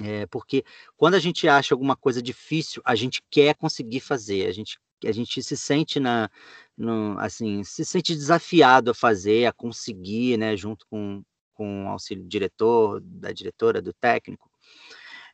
[0.00, 0.64] É, porque
[0.96, 5.12] quando a gente acha alguma coisa difícil, a gente quer conseguir fazer, a gente a
[5.12, 6.30] gente se sente na
[6.76, 11.22] no, assim, se sente desafiado a fazer, a conseguir, né, junto com,
[11.56, 14.50] com auxílio do diretor, da diretora, do técnico.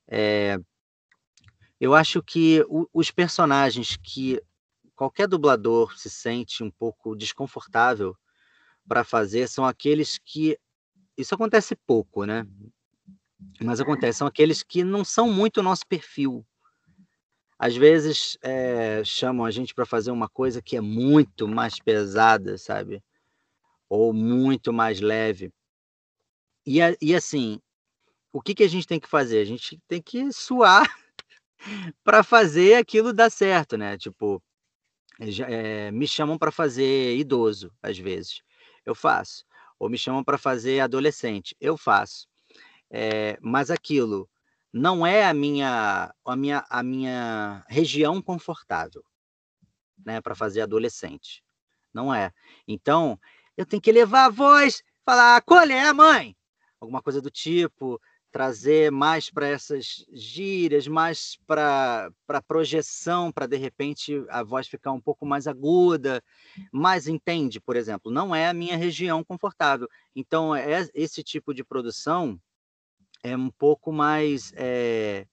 [0.09, 0.59] É,
[1.81, 4.41] eu acho que o, os personagens que
[4.95, 8.17] qualquer dublador se sente um pouco desconfortável
[8.87, 10.57] para fazer são aqueles que.
[11.19, 12.47] Isso acontece pouco, né?
[13.61, 16.47] Mas acontece, são aqueles que não são muito o nosso perfil.
[17.59, 22.57] Às vezes é, chamam a gente para fazer uma coisa que é muito mais pesada,
[22.57, 23.03] sabe?
[23.89, 25.53] Ou muito mais leve.
[26.67, 27.61] E, e assim,
[28.33, 29.41] o que, que a gente tem que fazer?
[29.41, 30.89] A gente tem que suar
[32.05, 33.99] para fazer aquilo dar certo, né?
[33.99, 34.43] Tipo,
[35.21, 38.43] é, me chamam para fazer idoso, às vezes,
[38.87, 39.45] eu faço.
[39.79, 42.27] Ou me chamam para fazer adolescente, eu faço.
[42.91, 44.29] É, mas aquilo
[44.73, 49.05] não é a minha, a minha, a minha região confortável,
[50.05, 50.21] né?
[50.21, 51.45] Para fazer adolescente,
[51.93, 52.33] não é.
[52.67, 53.19] Então,
[53.57, 56.35] eu tenho que levar a voz, falar, qual é, mãe?
[56.83, 58.01] Alguma coisa do tipo,
[58.33, 62.11] trazer mais para essas gírias, mais para
[62.47, 66.23] projeção, para de repente a voz ficar um pouco mais aguda,
[66.73, 69.87] mais entende, por exemplo, não é a minha região confortável.
[70.17, 72.41] Então, é, esse tipo de produção
[73.23, 75.27] é um pouco mais é,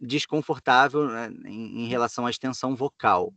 [0.00, 3.32] desconfortável né, em, em relação à extensão vocal,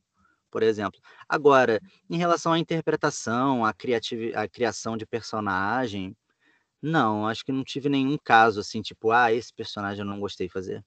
[0.50, 1.00] por exemplo.
[1.28, 6.16] Agora, em relação à interpretação, à, à criação de personagem,
[6.82, 10.48] não, acho que não tive nenhum caso assim, tipo, ah, esse personagem eu não gostei
[10.48, 10.84] de fazer.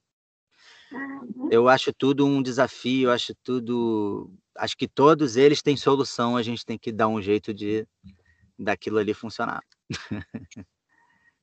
[0.90, 1.49] Uhum.
[1.51, 4.30] Eu acho tudo um desafio, acho tudo.
[4.57, 7.86] Acho que todos eles têm solução, a gente tem que dar um jeito de
[8.59, 9.62] daquilo ali funcionar.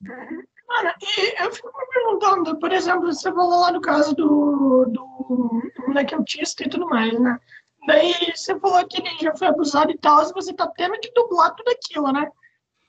[0.01, 0.43] Uhum.
[0.67, 5.61] Mano, e eu fico me perguntando, por exemplo, você falou lá no caso do, do
[5.85, 7.37] moleque autista e tudo mais, né?
[7.85, 11.11] Daí você falou que ele já foi abusado e tal, e você tá tendo que
[11.13, 12.29] dublar tudo aquilo, né?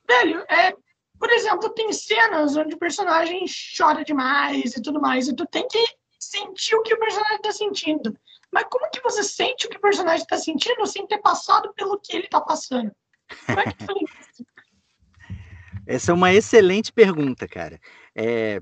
[0.07, 0.75] Velho, é,
[1.23, 3.45] por exemplo, tem cenas onde o personagem
[3.79, 5.79] chora demais e tudo mais, e tu tem que
[6.19, 8.19] sentir o que o personagem tá sentindo.
[8.53, 11.97] Mas como que você sente o que o personagem tá sentindo sem ter passado pelo
[12.01, 12.91] que ele tá passando?
[13.47, 14.45] Como é que tu isso?
[15.87, 17.81] Essa é uma excelente pergunta, cara.
[18.17, 18.61] É,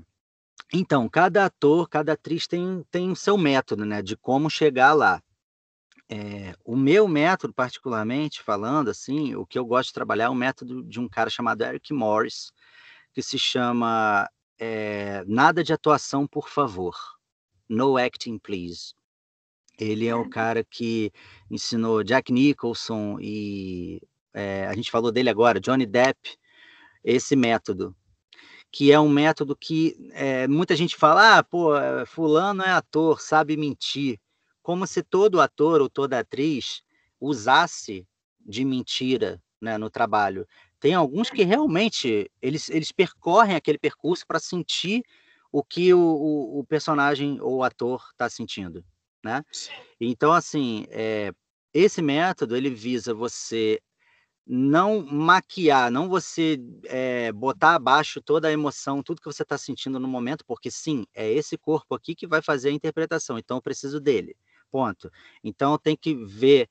[0.71, 5.19] então, cada ator, cada atriz tem, tem o seu método, né, de como chegar lá.
[6.13, 10.35] É, o meu método, particularmente falando, assim, o que eu gosto de trabalhar é o
[10.35, 12.51] método de um cara chamado Eric Morris,
[13.13, 16.97] que se chama é, Nada de atuação, por favor.
[17.69, 18.93] No acting, please.
[19.79, 21.13] Ele é o cara que
[21.49, 24.01] ensinou Jack Nicholson e
[24.33, 26.37] é, a gente falou dele agora, Johnny Depp,
[27.05, 27.95] esse método,
[28.69, 31.71] que é um método que é, muita gente fala, ah, pô,
[32.05, 34.19] fulano é ator, sabe mentir,
[34.61, 36.83] como se todo ator ou toda atriz
[37.19, 38.07] usasse
[38.39, 40.47] de mentira né, no trabalho.
[40.79, 45.03] Tem alguns que realmente eles, eles percorrem aquele percurso para sentir
[45.51, 48.83] o que o, o, o, personagem ou o ator está sentindo,
[49.23, 49.43] né?
[49.99, 51.33] Então, assim, é,
[51.73, 53.79] esse método ele visa você
[54.47, 59.99] não maquiar, não você é, botar abaixo toda a emoção, tudo que você está sentindo
[59.99, 63.61] no momento, porque sim, é esse corpo aqui que vai fazer a interpretação, então eu
[63.61, 64.35] preciso dele,
[64.71, 65.11] ponto.
[65.43, 66.69] Então eu tenho que ver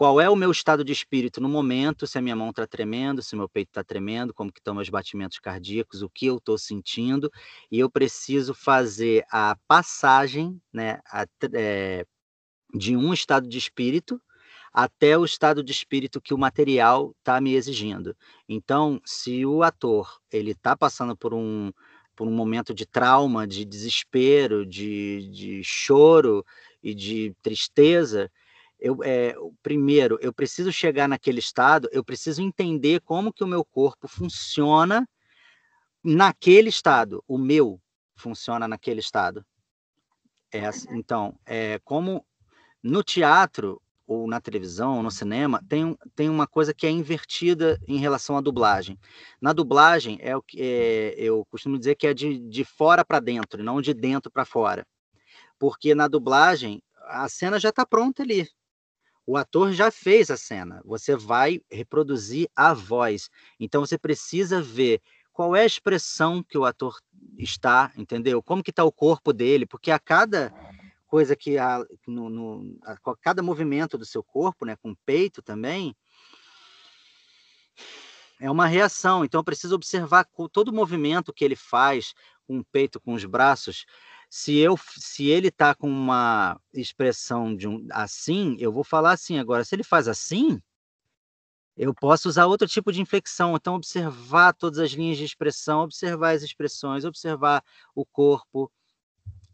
[0.00, 3.22] qual é o meu estado de espírito no momento, se a minha mão está tremendo,
[3.22, 6.56] se meu peito está tremendo, como que estão meus batimentos cardíacos, o que eu estou
[6.56, 7.30] sentindo,
[7.70, 12.06] e eu preciso fazer a passagem né, a, é,
[12.74, 14.18] de um estado de espírito
[14.72, 18.16] até o estado de espírito que o material está me exigindo.
[18.48, 21.70] Então, se o ator ele está passando por um,
[22.16, 26.44] por um momento de trauma, de desespero, de, de choro
[26.82, 28.30] e de tristeza,
[28.78, 33.64] eu, é, primeiro, eu preciso chegar naquele estado, eu preciso entender como que o meu
[33.64, 35.06] corpo funciona
[36.02, 37.80] naquele estado, o meu
[38.16, 39.44] funciona naquele estado.
[40.52, 42.24] É, então, é, como
[42.82, 47.78] no teatro, ou na televisão, ou no cinema, tem, tem uma coisa que é invertida
[47.86, 48.98] em relação à dublagem.
[49.40, 53.20] Na dublagem, é o que é, eu costumo dizer que é de, de fora para
[53.20, 54.84] dentro, não de dentro para fora.
[55.60, 58.48] Porque na dublagem, a cena já está pronta ali.
[59.26, 60.80] O ator já fez a cena.
[60.84, 63.28] Você vai reproduzir a voz.
[63.60, 65.02] Então você precisa ver
[65.32, 66.98] qual é a expressão que o ator
[67.38, 68.42] está, entendeu?
[68.42, 70.52] Como que está o corpo dele, porque a cada
[71.06, 75.42] coisa que a, no, no, a, cada movimento do seu corpo, né, com o peito
[75.42, 75.94] também,
[78.40, 79.24] é uma reação.
[79.24, 82.14] Então, eu preciso observar todo o movimento que ele faz
[82.46, 83.84] com o peito, com os braços.
[84.30, 89.38] Se eu, se ele está com uma expressão de um assim, eu vou falar assim.
[89.38, 90.62] Agora, se ele faz assim,
[91.76, 93.56] eu posso usar outro tipo de inflexão.
[93.56, 98.70] Então, observar todas as linhas de expressão, observar as expressões, observar o corpo,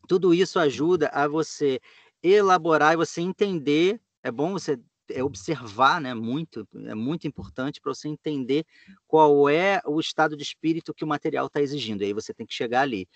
[0.07, 1.81] tudo isso ajuda a você
[2.23, 3.99] elaborar e você entender.
[4.23, 6.13] É bom você é observar, né?
[6.15, 8.67] Muito, é muito importante para você entender
[9.07, 12.03] qual é o estado de espírito que o material está exigindo.
[12.03, 13.09] E aí você tem que chegar ali.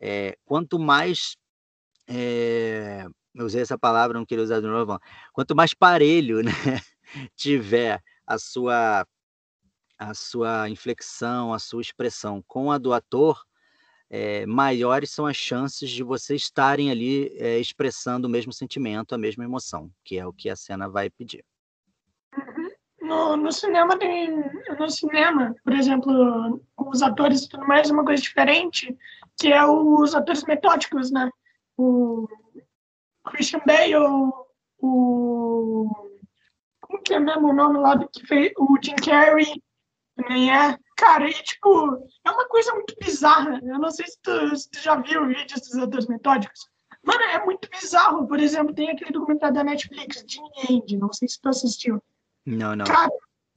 [0.00, 1.36] É, quanto mais
[2.08, 4.98] é, eu usei essa palavra, não queria usar de novo.
[5.32, 6.52] Quanto mais parelho, né,
[7.36, 9.06] tiver a sua
[9.98, 13.44] a sua inflexão, a sua expressão com a do ator,
[14.10, 19.18] é, maiores são as chances de vocês estarem ali é, expressando o mesmo sentimento, a
[19.18, 21.44] mesma emoção, que é o que a cena vai pedir.
[23.04, 24.30] No, no cinema tem,
[24.78, 28.96] no cinema, por exemplo, os atores e tudo mais, uma coisa diferente,
[29.38, 31.30] que é os atores metódicos, né?
[31.76, 32.26] O
[33.24, 33.96] Christian Bale,
[34.78, 35.90] o
[36.80, 39.62] como que é mesmo o nome lá do que fez o Jim Carrey
[40.16, 43.60] também é Cara, e tipo, é uma coisa muito bizarra.
[43.62, 46.68] Eu não sei se tu, se tu já viu vídeos dos atores metódicos.
[47.04, 48.26] Mano, é muito bizarro.
[48.26, 52.02] Por exemplo, tem aquele documentário da Netflix, Jim End, não sei se tu assistiu.
[52.46, 52.84] Não, não.
[52.84, 53.10] Cara,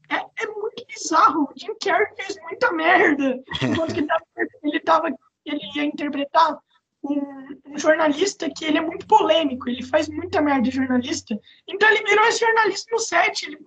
[0.09, 1.43] é, é muito bizarro.
[1.43, 3.41] O Jim Carrey fez muita merda.
[3.61, 4.23] Enquanto que ele tava,
[4.63, 5.07] ele, tava,
[5.45, 6.57] ele ia interpretar
[7.03, 11.39] um, um, jornalista que ele é muito polêmico, ele faz muita merda de jornalista.
[11.67, 13.45] Então ele virou esse jornalista no set.
[13.45, 13.57] Ele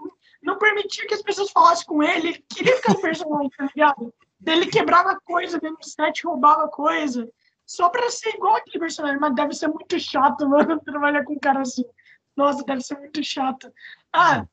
[0.43, 4.14] não permitia que as pessoas falassem com ele, ele queria ficar no personagem, tá ligado?
[4.47, 7.31] Ele quebrava coisa dentro do set, roubava coisa,
[7.66, 11.39] só pra ser igual aquele personagem, mas deve ser muito chato, mano, trabalhar com um
[11.39, 11.85] cara assim.
[12.37, 13.71] Nossa, deve ser muito chato.
[14.12, 14.44] Ah,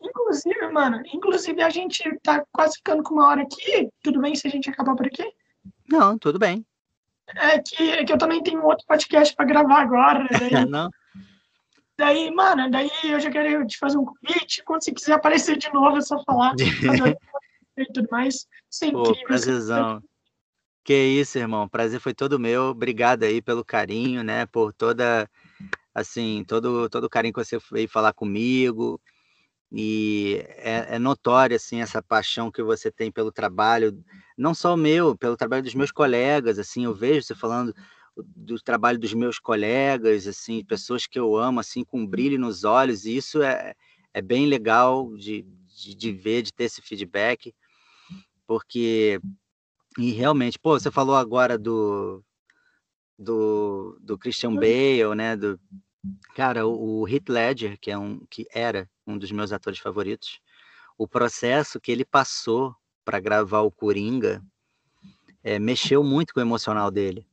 [0.00, 3.88] inclusive, mano, inclusive a gente tá quase ficando com uma hora aqui.
[4.02, 5.24] Tudo bem se a gente acabar por aqui?
[5.88, 6.64] Não, tudo bem.
[7.34, 10.20] É que, é que eu também tenho outro podcast para gravar agora.
[10.20, 10.28] Né?
[10.50, 10.90] Daí, não?
[11.98, 14.62] daí, mano, daí eu já quero te fazer um convite.
[14.64, 16.54] Quando você quiser aparecer de novo, é só falar.
[17.76, 18.46] e tudo mais.
[18.70, 19.02] Sempre.
[19.02, 20.00] Pô, prazerzão.
[20.84, 21.68] Que isso, irmão.
[21.68, 22.66] Prazer foi todo meu.
[22.66, 24.46] Obrigado aí pelo carinho, né?
[24.46, 25.28] Por toda,
[25.96, 29.00] assim, todo, todo o carinho que você veio falar comigo.
[29.72, 33.98] E é, é notória, assim, essa paixão que você tem pelo trabalho,
[34.36, 37.74] não só o meu, pelo trabalho dos meus colegas, assim, eu vejo você falando
[38.14, 43.06] do trabalho dos meus colegas, assim, pessoas que eu amo, assim, com brilho nos olhos,
[43.06, 43.74] e isso é,
[44.12, 47.54] é bem legal de, de, de ver, de ter esse feedback,
[48.46, 49.18] porque,
[49.98, 52.22] e realmente, pô, você falou agora do,
[53.18, 55.58] do, do Christian Bale, né, do,
[56.34, 60.40] cara, o, Heath Ledger, que é um, que era um dos meus atores favoritos,
[60.98, 64.42] o processo que ele passou para gravar o Coringa
[65.42, 67.26] é, mexeu muito com o emocional dele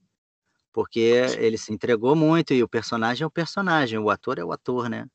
[0.74, 4.52] porque ele se entregou muito e o personagem é o personagem, o ator é o
[4.52, 5.08] ator, né?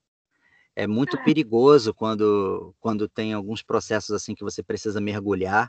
[0.74, 1.24] É muito é.
[1.24, 5.68] perigoso quando, quando tem alguns processos assim que você precisa mergulhar,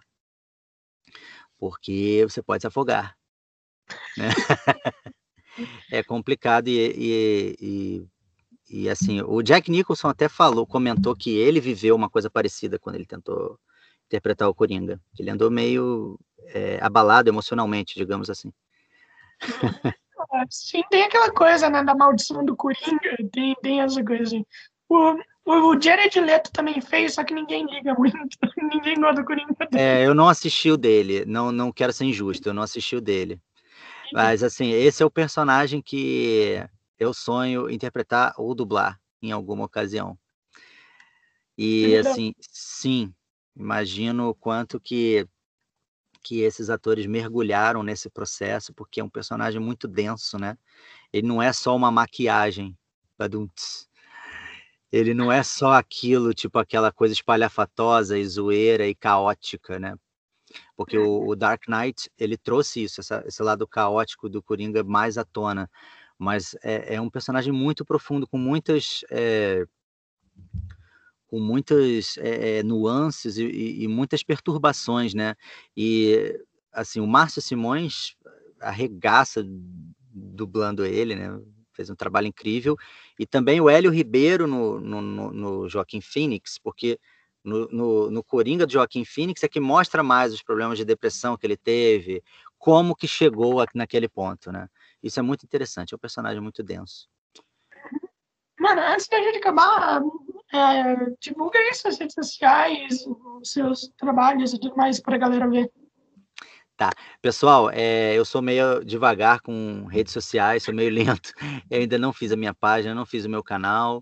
[1.58, 3.18] porque você pode se afogar.
[4.16, 4.30] Né?
[5.92, 8.08] é complicado e, e, e,
[8.70, 12.96] e, assim, o Jack Nicholson até falou, comentou que ele viveu uma coisa parecida quando
[12.96, 13.60] ele tentou
[14.06, 15.00] interpretar o Coringa.
[15.18, 18.52] Ele andou meio é, abalado emocionalmente, digamos assim.
[20.50, 24.46] Sim, tem aquela coisa, né, da maldição do Coringa, tem, tem essa coisa assim.
[24.88, 25.14] O,
[25.46, 28.18] o, o Jared Leto também fez, só que ninguém liga muito,
[28.58, 29.84] ninguém gosta do Coringa dele.
[29.84, 33.02] É, eu não assisti o dele, não, não quero ser injusto, eu não assisti o
[33.02, 33.40] dele.
[34.12, 36.64] Mas, assim, esse é o personagem que
[36.98, 40.18] eu sonho interpretar ou dublar em alguma ocasião.
[41.58, 43.14] E, é assim, sim,
[43.56, 45.28] imagino o quanto que
[46.22, 50.58] que esses atores mergulharam nesse processo, porque é um personagem muito denso, né?
[51.14, 52.78] Ele não é só uma maquiagem.
[54.92, 59.96] Ele não é só aquilo, tipo aquela coisa espalhafatosa e zoeira e caótica, né?
[60.76, 65.18] Porque o, o Dark Knight, ele trouxe isso, essa, esse lado caótico do Coringa mais
[65.18, 65.70] à tona.
[66.18, 69.06] Mas é, é um personagem muito profundo, com muitas...
[69.10, 69.66] É,
[71.28, 75.36] com muitas é, nuances e, e, muitas perturbações, né?
[75.78, 76.36] E
[76.72, 78.16] assim, o Márcio Simões
[78.60, 79.46] arregaça
[80.12, 81.40] dublando ele, né?
[81.74, 82.76] Fez um trabalho incrível.
[83.18, 87.00] E também o Hélio Ribeiro no, no, no Joaquim Phoenix, porque
[87.44, 91.38] no, no, no Coringa de Joaquim Phoenix é que mostra mais os problemas de depressão
[91.38, 92.24] que ele teve,
[92.58, 94.68] como que chegou naquele ponto, né?
[95.02, 97.08] Isso é muito interessante, é um personagem muito denso.
[98.60, 100.02] Mano, antes da gente acabar,
[100.54, 103.06] é, divulga aí suas redes sociais,
[103.42, 105.72] os seus trabalhos e tudo mais para a galera ver.
[106.76, 106.92] Tá.
[107.22, 111.34] Pessoal, é, eu sou meio devagar com redes sociais, sou meio lento.
[111.70, 114.02] Eu ainda não fiz a minha página, não fiz o meu canal.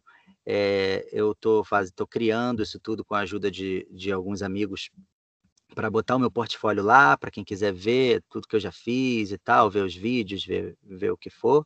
[0.50, 4.90] É, eu estou tô criando isso tudo com a ajuda de, de alguns amigos
[5.76, 9.32] para botar o meu portfólio lá, para quem quiser ver tudo que eu já fiz
[9.32, 11.66] e tal, ver os vídeos, ver, ver o que for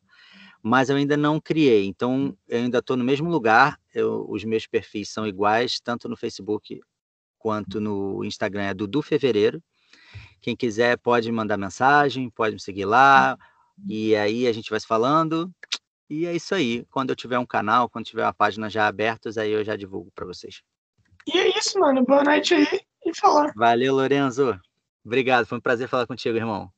[0.62, 1.84] mas eu ainda não criei.
[1.86, 6.16] Então, eu ainda estou no mesmo lugar, eu, os meus perfis são iguais, tanto no
[6.16, 6.80] Facebook
[7.36, 9.60] quanto no Instagram, é Dudu Fevereiro.
[10.40, 13.36] Quem quiser pode mandar mensagem, pode me seguir lá,
[13.88, 15.50] e aí a gente vai se falando.
[16.12, 16.84] E é isso aí.
[16.90, 20.12] Quando eu tiver um canal, quando tiver uma página já aberta, aí eu já divulgo
[20.14, 20.60] para vocês.
[21.26, 22.04] E é isso, mano.
[22.04, 22.66] Boa noite aí
[23.06, 23.50] e falar.
[23.56, 24.60] Valeu, Lorenzo.
[25.02, 26.70] Obrigado, foi um prazer falar contigo, irmão.